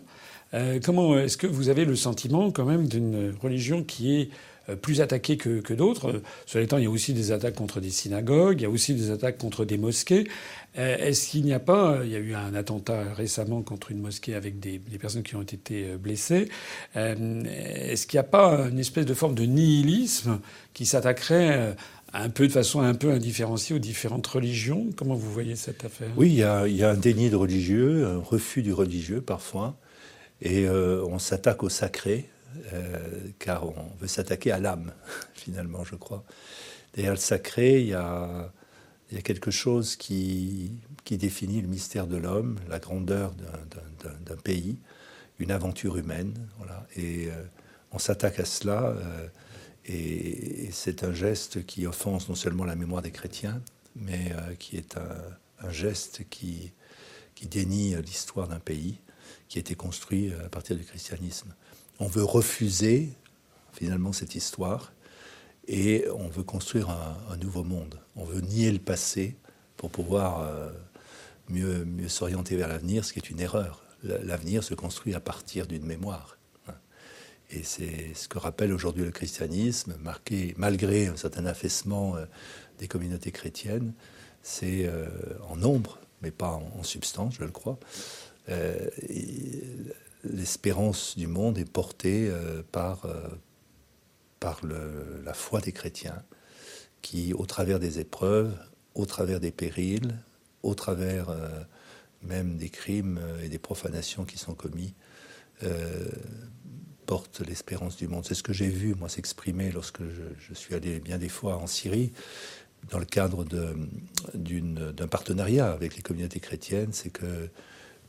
Euh, 0.55 0.81
comment 0.83 1.19
est-ce 1.19 1.37
que 1.37 1.47
vous 1.47 1.69
avez 1.69 1.85
le 1.85 1.97
sentiment 1.97 2.51
quand 2.51 2.65
même 2.65 2.89
d'une 2.89 3.35
religion 3.43 3.83
qui 3.83 4.17
est 4.17 4.31
plus 4.77 5.01
attaqués 5.01 5.37
que, 5.37 5.61
que 5.61 5.75
d'autres. 5.75 6.23
Cela 6.47 6.65
étant, 6.65 6.79
il 6.79 6.85
y 6.85 6.87
a 6.87 6.91
aussi 6.91 7.15
des 7.15 7.33
attaques 7.33 7.55
contre 7.55 7.81
des 7.81 7.91
synagogues, 7.91 8.61
il 8.61 8.65
y 8.65 8.67
a 8.67 8.71
aussi 8.71 8.95
des 8.95 9.11
attaques 9.11 9.39
contre 9.39 9.65
des 9.65 9.79
mosquées. 9.79 10.27
Euh, 10.79 10.97
est-ce 10.99 11.29
qu'il 11.29 11.45
n'y 11.45 11.53
a 11.53 11.61
pas, 11.61 12.01
il 12.05 12.11
y 12.11 12.17
a 12.17 12.19
eu 12.19 12.35
un 12.35 12.55
attentat 12.55 13.13
récemment 13.15 13.63
contre 13.63 13.91
une 13.91 14.01
mosquée 14.01 14.35
avec 14.35 14.61
des, 14.61 14.79
personnes 15.01 15.23
qui 15.23 15.35
ont 15.35 15.43
été 15.43 15.87
euh, 15.87 15.97
blessées. 15.97 16.49
Est-ce 16.95 18.07
qu'il 18.07 18.17
n'y 18.17 18.21
a 18.21 18.29
pas 18.29 18.69
une 18.71 18.79
espèce 18.79 19.07
de 19.07 19.15
forme 19.15 19.35
de 19.35 19.45
nihilisme 19.45 20.41
qui 20.75 20.87
s'attaquerait 20.87 21.77
un 22.13 22.29
peu 22.31 22.47
de 22.47 22.53
façon 22.53 22.81
un 22.81 22.95
peu 22.95 23.11
indifférenciée 23.11 23.75
aux 23.75 23.81
différentes 23.81 24.27
religions? 24.27 24.89
Comment 24.97 25.15
vous 25.15 25.33
voyez 25.33 25.57
cette 25.57 25.85
affaire? 25.85 26.09
Oui, 26.17 26.29
il 26.29 26.37
y, 26.37 26.43
a, 26.43 26.91
un 26.91 26.95
déni 26.95 27.31
de 27.31 27.37
religieux, 27.37 28.07
un 28.07 28.19
refus 28.19 28.63
du 28.63 28.73
religieux 28.73 29.21
parfois, 29.21 29.77
et 30.43 30.69
on 30.69 31.19
s'attaque 31.19 31.63
au 31.63 31.69
sacré. 31.69 32.29
Euh, 32.73 33.29
car 33.39 33.67
on 33.67 33.91
veut 34.01 34.07
s'attaquer 34.07 34.53
à 34.53 34.59
l'âme, 34.59 34.93
finalement, 35.35 35.85
je 35.85 35.95
crois. 35.95 36.25
Derrière 36.95 37.13
le 37.13 37.19
sacré, 37.19 37.81
il 37.81 37.89
y 37.89 37.95
a, 37.95 38.51
quelque 39.23 39.51
chose 39.51 39.97
qui, 39.97 40.73
définit 41.11 41.63
le 41.63 41.69
mystère 41.69 42.07
de 42.07 42.17
l'homme, 42.17 42.59
la 42.69 42.79
grandeur 42.79 43.33
d'un 44.27 44.37
pays, 44.37 44.77
une 45.39 45.51
aventure 45.51 45.97
humaine. 45.97 46.35
Et 46.97 47.29
euh, 47.29 47.45
on 47.93 47.99
s'attaque 47.99 48.41
à 48.41 48.45
cela, 48.45 48.89
euh, 48.89 49.29
et, 49.87 50.69
c'est 50.73 51.05
un 51.05 51.13
geste 51.13 51.65
qui 51.65 51.87
offense 51.87 52.29
non 52.29 52.35
seulement 52.35 52.65
la 52.65 52.77
mémoire 52.77 53.03
des 53.03 53.11
chrétiens, 53.11 53.63
mais 53.97 54.33
qui 54.59 54.77
est 54.77 54.97
un, 54.97 55.67
un 55.67 55.71
geste 55.71 56.23
qui, 56.29 56.73
qui 57.35 57.47
dénie 57.47 57.97
l'histoire 58.03 58.49
d'un 58.49 58.61
pays 58.61 58.99
qui 59.49 59.59
a 59.59 59.61
été 59.61 59.75
construit 59.75 60.33
à 60.45 60.49
partir 60.51 60.77
du 60.77 60.85
christianisme 60.85 61.55
on 61.99 62.07
veut 62.07 62.25
refuser 62.25 63.11
finalement 63.73 64.13
cette 64.13 64.35
histoire 64.35 64.93
et 65.67 66.07
on 66.15 66.29
veut 66.29 66.43
construire 66.43 66.91
un, 66.91 67.37
nouveau 67.37 67.63
monde. 67.63 68.01
On 68.17 68.25
veut 68.25 68.41
nier 68.41 68.73
le 68.73 68.79
passé 68.79 69.37
pour 69.77 69.91
pouvoir 69.91 70.41
euh, 70.41 70.71
mieux, 71.49 71.87
s'orienter 72.09 72.57
vers 72.57 72.69
l'avenir, 72.69 73.05
ce 73.05 73.13
qui 73.13 73.19
est 73.19 73.31
une 73.31 73.41
erreur. 73.41 73.85
L'avenir 74.03 74.65
se 74.65 74.75
construit 74.75 75.15
à 75.15 75.21
partir 75.21 75.67
d'une 75.67 75.85
mémoire. 75.85 76.39
Et 77.51 77.63
c'est 77.63 78.13
ce 78.15 78.29
que 78.29 78.39
rappelle 78.39 78.73
aujourd'hui 78.73 79.05
le 79.05 79.11
christianisme, 79.11 79.97
marqué 80.01 80.55
malgré 80.59 81.07
un 81.07 81.17
certain 81.17 81.47
affaissement 81.47 82.15
euh, 82.17 82.27
des 82.79 82.89
communautés 82.89 83.33
chrétiennes, 83.33 83.95
c'est 84.43 84.85
euh, 84.85 85.07
en 85.49 85.57
nombre, 85.57 85.99
mais 86.21 86.31
pas 86.31 86.51
en, 86.51 86.83
substance, 86.83 87.37
je 87.39 87.45
le 87.45 87.51
crois 87.51 87.79
l'espérance 90.25 91.17
du 91.17 91.27
monde 91.27 91.59
est 91.59 91.71
portée 91.71 92.29
euh, 92.29 92.63
par, 92.73 93.05
euh, 93.07 93.29
par 94.41 94.61
la 94.65 95.35
foi 95.35 95.61
des 95.61 95.73
chrétiens 95.73 96.23
qui, 97.03 97.33
au 97.35 97.47
travers 97.47 97.79
des 97.79 98.01
épreuves, 98.01 98.57
au 98.95 99.07
travers 99.07 99.41
des 99.41 99.53
périls, 99.53 100.19
au 100.63 100.75
travers 100.75 101.29
euh, 101.29 101.49
même 102.23 102.57
des 102.57 102.69
crimes 102.69 103.21
et 103.43 103.49
des 103.49 103.59
profanations 103.59 104.25
qui 104.25 104.39
sont 104.39 104.55
commis, 104.55 104.95
portent 107.07 107.41
l'espérance 107.41 107.97
du 107.97 108.07
monde. 108.07 108.25
C'est 108.25 108.35
ce 108.35 108.43
que 108.43 108.53
j'ai 108.53 108.69
vu, 108.69 108.95
moi, 108.95 109.09
s'exprimer 109.09 109.73
lorsque 109.73 110.03
je, 110.03 110.55
suis 110.55 110.75
allé 110.75 111.01
bien 111.01 111.19
des 111.19 111.29
fois 111.29 111.57
en 111.57 111.67
Syrie, 111.67 112.13
dans 112.91 112.99
le 112.99 113.05
cadre 113.05 113.45
d'un 114.35 115.09
partenariat 115.09 115.73
avec 115.73 115.97
les 115.97 116.03
communautés 116.03 116.41
chrétiennes, 116.41 116.93
c'est 116.93 117.11
que 117.11 117.51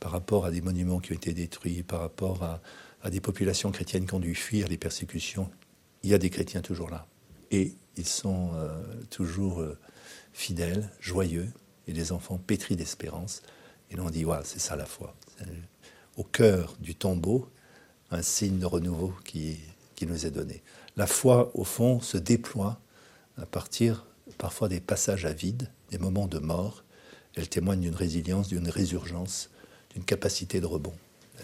par 0.00 0.12
rapport 0.12 0.46
à 0.46 0.50
des 0.50 0.60
monuments 0.60 0.98
qui 0.98 1.12
ont 1.12 1.16
été 1.16 1.32
détruits, 1.32 1.82
par 1.82 2.00
rapport 2.00 2.42
à, 2.42 3.10
des 3.10 3.20
populations 3.20 3.70
chrétiennes 3.70 4.06
qui 4.06 4.14
ont 4.14 4.20
dû 4.20 4.34
fuir 4.34 4.68
les 4.68 4.76
persécutions, 4.76 5.50
il 6.02 6.10
y 6.10 6.14
a 6.14 6.18
des 6.18 6.30
chrétiens 6.30 6.62
toujours 6.62 6.90
là. 6.90 7.06
Et 7.50 7.74
ils 7.96 8.06
sont 8.06 8.50
euh, 8.54 8.82
toujours 9.10 9.60
euh, 9.60 9.78
fidèles, 10.32 10.90
joyeux, 11.00 11.48
et 11.86 11.92
des 11.92 12.12
enfants 12.12 12.38
pétris 12.38 12.76
d'espérance. 12.76 13.42
Et 13.90 13.96
l'on 13.96 14.10
dit, 14.10 14.24
c'est 14.44 14.60
ça 14.60 14.76
la 14.76 14.86
foi. 14.86 15.14
Au 16.16 16.24
cœur 16.24 16.76
du 16.78 16.94
tombeau, 16.94 17.48
un 18.10 18.22
signe 18.22 18.58
de 18.58 18.66
renouveau 18.66 19.14
qui 19.24 19.58
nous 20.02 20.26
est 20.26 20.30
donné. 20.30 20.62
La 20.96 21.06
foi, 21.06 21.50
au 21.54 21.64
fond, 21.64 22.00
se 22.00 22.18
déploie 22.18 22.80
à 23.36 23.46
partir 23.46 24.06
parfois 24.38 24.68
des 24.68 24.80
passages 24.80 25.24
à 25.24 25.32
vide, 25.32 25.70
des 25.90 25.98
moments 25.98 26.26
de 26.26 26.38
mort. 26.38 26.84
Elle 27.34 27.48
témoigne 27.48 27.80
d'une 27.80 27.94
résilience, 27.94 28.48
d'une 28.48 28.68
résurgence 28.68 29.50
d'une 29.94 30.04
capacité 30.04 30.60
de 30.60 30.66
rebond. 30.66 30.92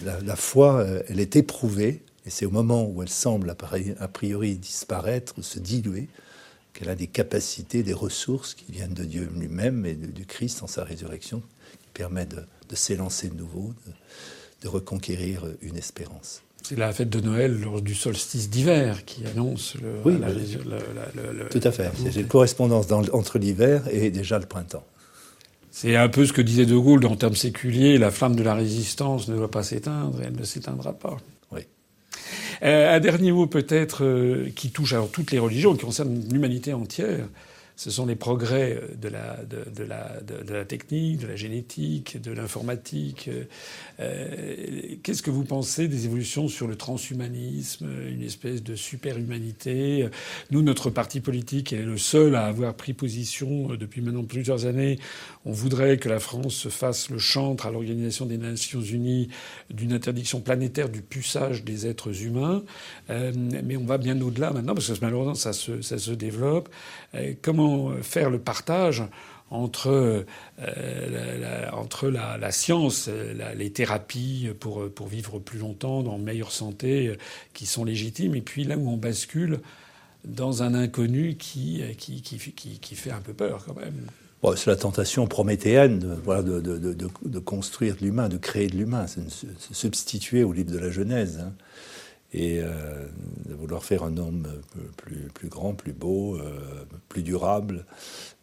La, 0.04 0.36
foi, 0.36 0.80
euh, 0.80 1.02
elle 1.08 1.20
est 1.20 1.36
éprouvée, 1.36 2.02
et 2.26 2.30
c'est 2.30 2.44
au 2.44 2.50
moment 2.50 2.84
où 2.86 3.02
elle 3.02 3.08
semble 3.08 3.50
a 3.50 4.08
priori 4.08 4.56
disparaître, 4.56 5.40
se 5.42 5.58
diluer, 5.58 6.08
qu'elle 6.74 6.90
a 6.90 6.94
des 6.94 7.06
capacités, 7.06 7.82
des 7.82 7.94
ressources 7.94 8.54
qui 8.54 8.70
viennent 8.70 8.92
de 8.92 9.04
Dieu 9.04 9.30
lui-même 9.34 9.86
et 9.86 9.94
du 9.94 10.26
Christ 10.26 10.62
en 10.62 10.66
sa 10.66 10.84
résurrection, 10.84 11.40
qui 11.80 11.88
permettent 11.94 12.34
de, 12.68 12.76
s'élancer 12.76 13.28
de 13.28 13.34
nouveau, 13.36 13.72
de, 14.62 14.68
reconquérir 14.68 15.44
une 15.62 15.76
espérance. 15.76 16.42
C'est 16.62 16.76
la 16.76 16.92
fête 16.92 17.08
de 17.08 17.20
Noël 17.20 17.60
lors 17.60 17.80
du 17.80 17.94
solstice 17.94 18.50
d'hiver 18.50 19.04
qui 19.04 19.24
annonce 19.26 19.76
le, 19.76 19.94
Oui, 20.04 20.18
la- 20.18 20.30
le- 20.30 21.48
Tout 21.48 21.60
à 21.62 21.70
fait. 21.70 21.88
C'est 22.02 22.20
une 22.20 22.26
correspondance 22.26 22.88
dans- 22.88 23.04
entre 23.12 23.38
l'hiver 23.38 23.84
et 23.92 24.10
déjà 24.10 24.40
le 24.40 24.46
printemps. 24.46 24.84
C'est 25.78 25.94
un 25.94 26.08
peu 26.08 26.24
ce 26.24 26.32
que 26.32 26.40
disait 26.40 26.64
De 26.64 26.74
Gaulle 26.74 27.04
en 27.04 27.16
termes 27.16 27.34
séculiers, 27.34 27.98
la 27.98 28.10
flamme 28.10 28.34
de 28.34 28.42
la 28.42 28.54
résistance 28.54 29.28
ne 29.28 29.36
doit 29.36 29.50
pas 29.50 29.62
s'éteindre, 29.62 30.18
elle 30.24 30.34
ne 30.34 30.42
s'éteindra 30.42 30.94
pas. 30.94 31.18
Oui. 31.52 31.60
Euh, 32.62 32.96
un 32.96 32.98
dernier 32.98 33.30
mot 33.30 33.46
peut-être 33.46 34.02
euh, 34.02 34.48
qui 34.56 34.70
touche 34.70 34.94
alors 34.94 35.10
toutes 35.10 35.32
les 35.32 35.38
religions, 35.38 35.76
qui 35.76 35.84
concerne 35.84 36.24
l'humanité 36.32 36.72
entière. 36.72 37.28
Ce 37.76 37.90
sont 37.90 38.06
les 38.06 38.16
progrès 38.16 38.80
de 38.98 39.08
la, 39.08 40.64
technique, 40.64 41.20
de 41.20 41.26
la 41.26 41.36
génétique, 41.36 42.20
de 42.20 42.32
l'informatique. 42.32 43.28
Euh, 44.00 44.96
Qu'est-ce 45.02 45.22
que 45.22 45.30
vous 45.30 45.44
pensez 45.44 45.86
des 45.86 46.06
évolutions 46.06 46.48
sur 46.48 46.66
le 46.68 46.76
transhumanisme, 46.76 47.86
une 48.08 48.22
espèce 48.22 48.62
de 48.62 48.74
super-humanité? 48.74 50.08
Nous, 50.50 50.62
notre 50.62 50.88
parti 50.88 51.20
politique 51.20 51.74
est 51.74 51.82
le 51.82 51.98
seul 51.98 52.34
à 52.34 52.46
avoir 52.46 52.74
pris 52.74 52.94
position 52.94 53.72
euh, 53.72 53.76
depuis 53.76 54.00
maintenant 54.00 54.24
plusieurs 54.24 54.64
années. 54.64 54.98
On 55.44 55.52
voudrait 55.52 55.98
que 55.98 56.08
la 56.08 56.18
France 56.18 56.54
se 56.54 56.70
fasse 56.70 57.10
le 57.10 57.18
chantre 57.18 57.66
à 57.66 57.70
l'Organisation 57.70 58.24
des 58.24 58.38
Nations 58.38 58.80
Unies 58.80 59.28
d'une 59.68 59.92
interdiction 59.92 60.40
planétaire 60.40 60.88
du 60.88 61.02
puçage 61.02 61.62
des 61.62 61.86
êtres 61.86 62.22
humains. 62.24 62.64
Euh, 63.10 63.32
mais 63.36 63.76
on 63.76 63.84
va 63.84 63.98
bien 63.98 64.18
au-delà 64.20 64.50
maintenant, 64.50 64.74
parce 64.74 64.88
que 64.90 64.98
malheureusement, 65.02 65.34
ça 65.34 65.52
se, 65.52 66.12
développe. 66.12 66.68
Comment 67.42 67.65
faire 68.02 68.30
le 68.30 68.38
partage 68.38 69.02
entre, 69.50 69.88
euh, 69.88 71.38
la, 71.40 71.74
entre 71.76 72.08
la, 72.08 72.50
science, 72.52 73.08
euh, 73.08 73.54
les 73.54 73.70
thérapies 73.70 74.48
pour, 74.58 74.90
pour 74.90 75.06
vivre 75.06 75.38
plus 75.38 75.58
longtemps, 75.58 76.02
dans 76.02 76.18
meilleure 76.18 76.52
santé, 76.52 77.08
euh, 77.08 77.16
qui 77.54 77.66
sont 77.66 77.84
légitimes, 77.84 78.34
et 78.34 78.40
puis 78.40 78.64
là 78.64 78.76
où 78.76 78.88
on 78.88 78.96
bascule 78.96 79.60
dans 80.24 80.62
un 80.62 80.74
inconnu 80.74 81.36
qui, 81.36 81.82
euh, 81.82 81.92
qui, 81.96 82.20
qui, 82.20 82.94
fait 82.94 83.12
un 83.12 83.20
peu 83.20 83.32
peur 83.32 83.64
quand 83.66 83.76
même. 83.76 84.06
C'est 84.56 84.68
la 84.68 84.76
tentation 84.76 85.26
prométhéenne 85.26 85.98
de, 85.98 86.60
de, 86.60 87.38
construire 87.40 87.96
de 87.96 88.02
l'humain, 88.02 88.28
de 88.28 88.36
créer 88.36 88.68
de 88.68 88.76
l'humain, 88.76 89.06
c'est 89.08 89.28
se 89.28 89.74
substituer 89.74 90.44
au 90.44 90.52
livre 90.52 90.70
de 90.70 90.78
la 90.78 90.90
Genèse. 90.90 91.40
hein. 91.40 91.52
Et 92.32 92.60
euh, 92.60 93.06
de 93.46 93.54
vouloir 93.54 93.84
faire 93.84 94.02
un 94.02 94.16
homme 94.16 94.46
plus, 94.96 95.48
grand, 95.48 95.74
plus 95.74 95.92
beau, 95.92 96.36
euh, 96.36 96.84
plus 97.08 97.22
durable, 97.22 97.86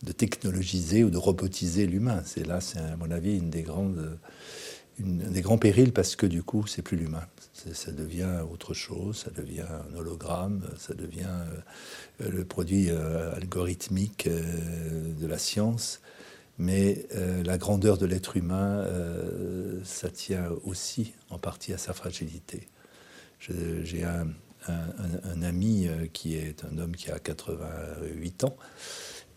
de 0.03 0.11
technologiser 0.11 1.03
ou 1.03 1.09
de 1.09 1.17
robotiser 1.17 1.85
l'humain. 1.85 2.21
C'est 2.25 2.45
là, 2.45 2.61
c'est 2.61 2.79
à 2.79 2.95
mon 2.97 3.11
avis 3.11 3.37
une 3.37 3.49
des 3.49 3.65
un 3.69 5.31
des 5.31 5.41
grands 5.41 5.57
périls 5.57 5.91
parce 5.91 6.15
que 6.15 6.25
du 6.25 6.43
coup, 6.43 6.67
c'est 6.67 6.83
plus 6.83 6.97
l'humain. 6.97 7.25
Ça 7.73 7.91
devient 7.91 8.41
autre 8.51 8.73
chose, 8.73 9.23
ça 9.25 9.31
devient 9.31 9.61
un 9.61 9.95
hologramme, 9.97 10.61
ça 10.77 10.93
devient 10.93 11.25
euh, 12.21 12.29
le 12.29 12.45
produit 12.45 12.89
algorithmique 12.89 14.27
de 14.29 15.27
la 15.27 15.37
science. 15.37 15.99
Mais 16.59 17.07
la 17.43 17.57
grandeur 17.57 17.97
de 17.97 18.05
l'être 18.05 18.37
humain, 18.37 18.85
ça 19.83 20.09
tient 20.09 20.51
aussi 20.63 21.13
en 21.31 21.39
partie 21.39 21.73
à 21.73 21.79
sa 21.79 21.93
fragilité. 21.93 22.67
J'ai 23.49 24.05
un, 24.05 25.41
ami 25.41 25.87
euh, 25.87 26.07
qui 26.07 26.35
est 26.35 26.63
un 26.63 26.77
homme 26.77 26.95
qui 26.95 27.11
a 27.11 27.19
88 27.19 28.45
ans, 28.45 28.55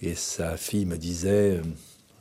et 0.00 0.14
sa 0.14 0.56
fille 0.56 0.86
me 0.86 0.96
disait, 0.96 1.56
euh, 1.56 1.62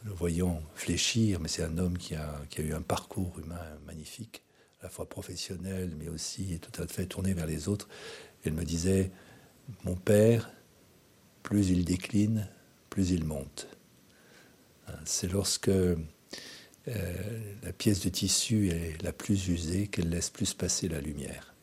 le 0.04 0.12
voyant 0.12 0.64
fléchir, 0.74 1.40
mais 1.40 1.48
c'est 1.48 1.64
un 1.64 1.78
homme 1.78 1.98
qui 2.00 2.16
a, 2.16 2.42
qui 2.50 2.62
a 2.62 2.64
eu 2.64 2.74
un 2.74 2.82
parcours 2.82 3.38
humain 3.40 3.62
magnifique, 3.86 4.42
à 4.82 4.86
la 4.86 4.90
fois 4.90 5.08
professionnel, 5.08 5.92
mais 6.00 6.08
aussi 6.08 6.60
tout 6.60 6.82
à 6.82 6.88
fait 6.88 7.06
tourné 7.06 7.34
vers 7.34 7.46
les 7.46 7.68
autres. 7.68 7.88
Elle 8.44 8.54
me 8.54 8.64
disait, 8.64 9.12
mon 9.84 9.96
père, 9.96 10.50
plus 11.44 11.70
il 11.70 11.86
décline, 11.86 12.48
plus 12.90 13.12
il 13.12 13.26
monte. 13.26 13.68
Hein, 14.88 14.94
C'est 15.06 15.32
lorsque 15.32 15.70
euh, 15.70 15.96
la 16.88 17.74
pièce 17.74 18.00
de 18.02 18.10
tissu 18.10 18.70
est 18.70 19.02
la 19.04 19.14
plus 19.14 19.48
usée 19.48 19.88
qu'elle 19.88 20.10
laisse 20.10 20.32
plus 20.32 20.56
passer 20.56 20.88
la 20.88 21.00
lumière. 21.00 21.55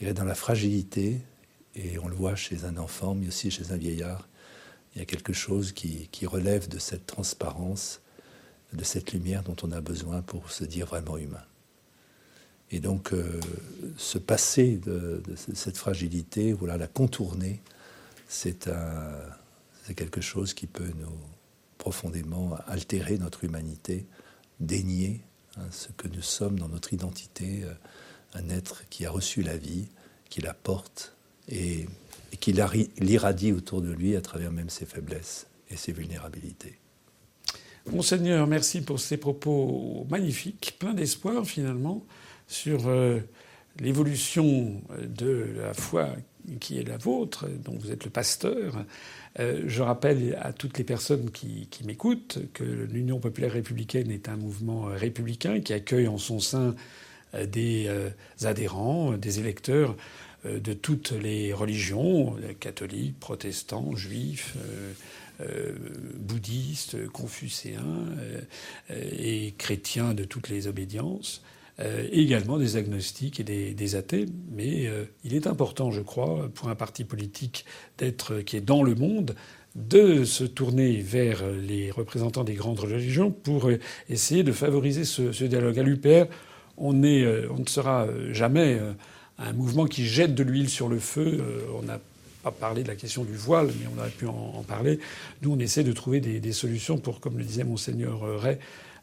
Dans 0.00 0.24
la 0.24 0.34
fragilité, 0.34 1.20
et 1.74 1.98
on 1.98 2.08
le 2.08 2.14
voit 2.16 2.34
chez 2.34 2.64
un 2.64 2.78
enfant, 2.78 3.14
mais 3.14 3.28
aussi 3.28 3.50
chez 3.50 3.70
un 3.70 3.76
vieillard, 3.76 4.28
il 4.94 4.98
y 4.98 5.02
a 5.02 5.04
quelque 5.04 5.32
chose 5.34 5.72
qui, 5.72 6.08
relève 6.26 6.68
de 6.68 6.78
cette 6.78 7.06
transparence, 7.06 8.00
de 8.72 8.82
cette 8.82 9.12
lumière 9.12 9.42
dont 9.42 9.56
on 9.62 9.72
a 9.72 9.80
besoin 9.80 10.22
pour 10.22 10.50
se 10.50 10.64
dire 10.64 10.86
vraiment 10.86 11.18
humain. 11.18 11.44
Et 12.70 12.80
donc, 12.80 13.12
euh, 13.12 13.40
se 13.98 14.16
passer 14.18 14.78
de, 14.78 15.22
de 15.26 15.36
ce- 15.36 15.54
cette 15.54 15.76
fragilité, 15.76 16.52
voilà, 16.52 16.76
la 16.78 16.86
contourner, 16.86 17.60
c'est 18.28 18.68
quelque 19.96 20.20
chose 20.20 20.54
qui 20.54 20.66
peut 20.66 20.92
nous 20.98 21.12
profondément 21.78 22.56
altérer 22.66 23.18
notre 23.18 23.44
humanité, 23.44 24.06
dénier 24.60 25.20
hein, 25.56 25.66
ce 25.70 25.88
que 25.96 26.08
nous 26.08 26.22
sommes 26.22 26.58
dans 26.58 26.68
notre 26.68 26.92
identité, 26.94 27.64
euh, 27.64 27.72
un 28.34 28.48
être 28.48 28.84
qui 28.90 29.06
a 29.06 29.10
reçu 29.10 29.42
la 29.42 29.56
vie, 29.56 29.88
qui 30.28 30.40
la 30.40 30.54
porte 30.54 31.14
et, 31.48 31.86
qui 32.40 32.54
l'irradie 33.00 33.52
autour 33.52 33.82
de 33.82 33.90
lui 33.90 34.16
à 34.16 34.20
travers 34.20 34.52
même 34.52 34.70
ses 34.70 34.86
faiblesses 34.86 35.46
et 35.70 35.76
ses 35.76 35.92
vulnérabilités. 35.92 36.78
Monseigneur, 37.90 38.46
merci 38.46 38.82
pour 38.82 39.00
ces 39.00 39.16
propos 39.16 40.06
magnifiques, 40.10 40.76
plein 40.78 40.94
d'espoir 40.94 41.44
finalement 41.44 42.04
sur 42.46 42.88
euh, 42.88 43.20
l'évolution 43.78 44.80
de 45.02 45.46
la 45.56 45.74
foi 45.74 46.10
qui 46.60 46.78
est 46.78 46.88
la 46.88 46.96
vôtre, 46.96 47.46
dont 47.64 47.76
vous 47.78 47.90
êtes 47.90 48.04
le 48.04 48.10
pasteur. 48.10 48.84
Euh, 49.38 49.62
je 49.66 49.82
rappelle 49.82 50.38
à 50.40 50.52
toutes 50.52 50.78
les 50.78 50.84
personnes 50.84 51.30
qui, 51.30 51.68
m'écoutent 51.84 52.38
que 52.52 52.64
l'Union 52.64 53.20
populaire 53.20 53.52
républicaine 53.52 54.10
est 54.10 54.28
un 54.28 54.36
mouvement 54.36 54.82
républicain 54.84 55.60
qui 55.60 55.72
accueille 55.72 56.08
en 56.08 56.18
son 56.18 56.40
sein 56.40 56.74
des 57.46 57.86
euh, 57.88 58.10
adhérents, 58.42 59.12
des 59.12 59.38
électeurs 59.40 59.96
euh, 60.46 60.58
de 60.58 60.72
toutes 60.72 61.12
les 61.12 61.52
religions, 61.52 62.36
euh, 62.38 62.52
catholiques, 62.58 63.18
protestants, 63.20 63.94
juifs, 63.94 64.56
euh, 64.58 64.92
euh, 65.42 65.72
bouddhistes, 66.16 67.06
confucéens 67.08 67.80
euh, 68.18 68.40
euh, 68.90 69.10
et 69.18 69.54
chrétiens 69.58 70.14
de 70.14 70.24
toutes 70.24 70.48
les 70.48 70.66
obédiences, 70.66 71.42
euh, 71.80 72.06
également 72.12 72.58
des 72.58 72.76
agnostiques 72.76 73.40
et 73.40 73.44
des, 73.44 73.94
athées. 73.96 74.26
Mais 74.50 74.86
euh, 74.86 75.04
il 75.24 75.34
est 75.34 75.46
important, 75.46 75.90
je 75.90 76.00
crois, 76.00 76.48
pour 76.54 76.68
un 76.68 76.74
parti 76.74 77.04
politique 77.04 77.64
d'être 77.98 78.40
qui 78.40 78.56
est 78.56 78.60
dans 78.60 78.82
le 78.82 78.94
monde, 78.94 79.34
de 79.76 80.24
se 80.24 80.44
tourner 80.44 80.96
vers 80.96 81.46
les 81.48 81.90
représentants 81.90 82.44
des 82.44 82.54
grandes 82.54 82.80
religions 82.80 83.30
pour 83.30 83.68
euh, 83.68 83.78
essayer 84.08 84.42
de 84.42 84.52
favoriser 84.52 85.04
ce, 85.04 85.32
ce 85.32 85.44
dialogue. 85.44 85.78
À 85.78 85.82
l'UPR, 85.82 86.26
on, 86.80 87.02
est, 87.02 87.22
euh, 87.22 87.48
on 87.50 87.60
ne 87.60 87.68
sera 87.68 88.06
euh, 88.06 88.32
jamais 88.32 88.78
euh, 88.80 88.92
un 89.38 89.52
mouvement 89.52 89.86
qui 89.86 90.06
jette 90.06 90.34
de 90.34 90.42
l'huile 90.42 90.68
sur 90.68 90.88
le 90.88 90.98
feu. 90.98 91.42
On 91.78 91.82
n'a 91.82 92.00
pas 92.42 92.50
parlé 92.50 92.82
de 92.82 92.88
la 92.88 92.96
question 92.96 93.24
du 93.24 93.34
voile, 93.34 93.68
mais 93.78 93.86
on 93.94 93.98
aurait 93.98 94.10
pu 94.10 94.26
en, 94.26 94.64
parler. 94.66 94.98
Nous, 95.42 95.52
on 95.52 95.58
essaie 95.58 95.84
de 95.84 95.92
trouver 95.92 96.20
des, 96.20 96.40
des 96.40 96.52
solutions 96.52 96.98
pour, 96.98 97.20
comme 97.20 97.38
le 97.38 97.44
disait 97.44 97.64
monseigneur 97.64 98.20
Ray, 98.40 98.58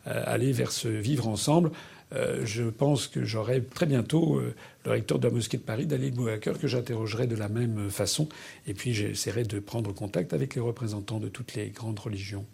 aller 0.06 0.52
vers 0.52 0.72
ce 0.72 0.88
vivre 0.88 1.28
ensemble. 1.28 1.72
Euh, 2.14 2.46
je 2.46 2.64
pense 2.64 3.08
que 3.08 3.26
j'aurai 3.26 3.62
très 3.62 3.86
bientôt 3.86 4.38
euh, 4.38 4.56
le 4.86 4.92
recteur 4.92 5.20
de 5.20 5.28
la 5.28 5.34
mosquée 5.34 5.58
de 5.58 5.64
Paris, 5.64 5.86
Dalit 5.86 6.12
Boubaker, 6.12 6.58
que 6.58 6.68
j'interrogerai 6.68 7.28
de 7.28 7.36
la 7.36 7.50
même 7.50 7.90
façon. 7.90 8.30
Et 8.66 8.74
puis 8.74 8.94
j'essaierai 8.94 9.44
de 9.44 9.60
prendre 9.60 9.94
contact 9.94 10.34
avec 10.34 10.56
les 10.56 10.62
représentants 10.62 11.20
de 11.20 11.28
toutes 11.28 11.56
les 11.56 11.70
grandes 11.70 12.00
religions. 12.00 12.46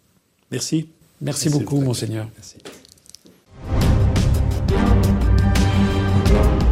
Merci. 0.51 0.87
Merci, 1.21 1.49
beaucoup. 1.49 1.79
monseigneur. 1.79 2.27
Merci. 2.35 2.57
Thank 6.33 6.61
you. 6.61 6.62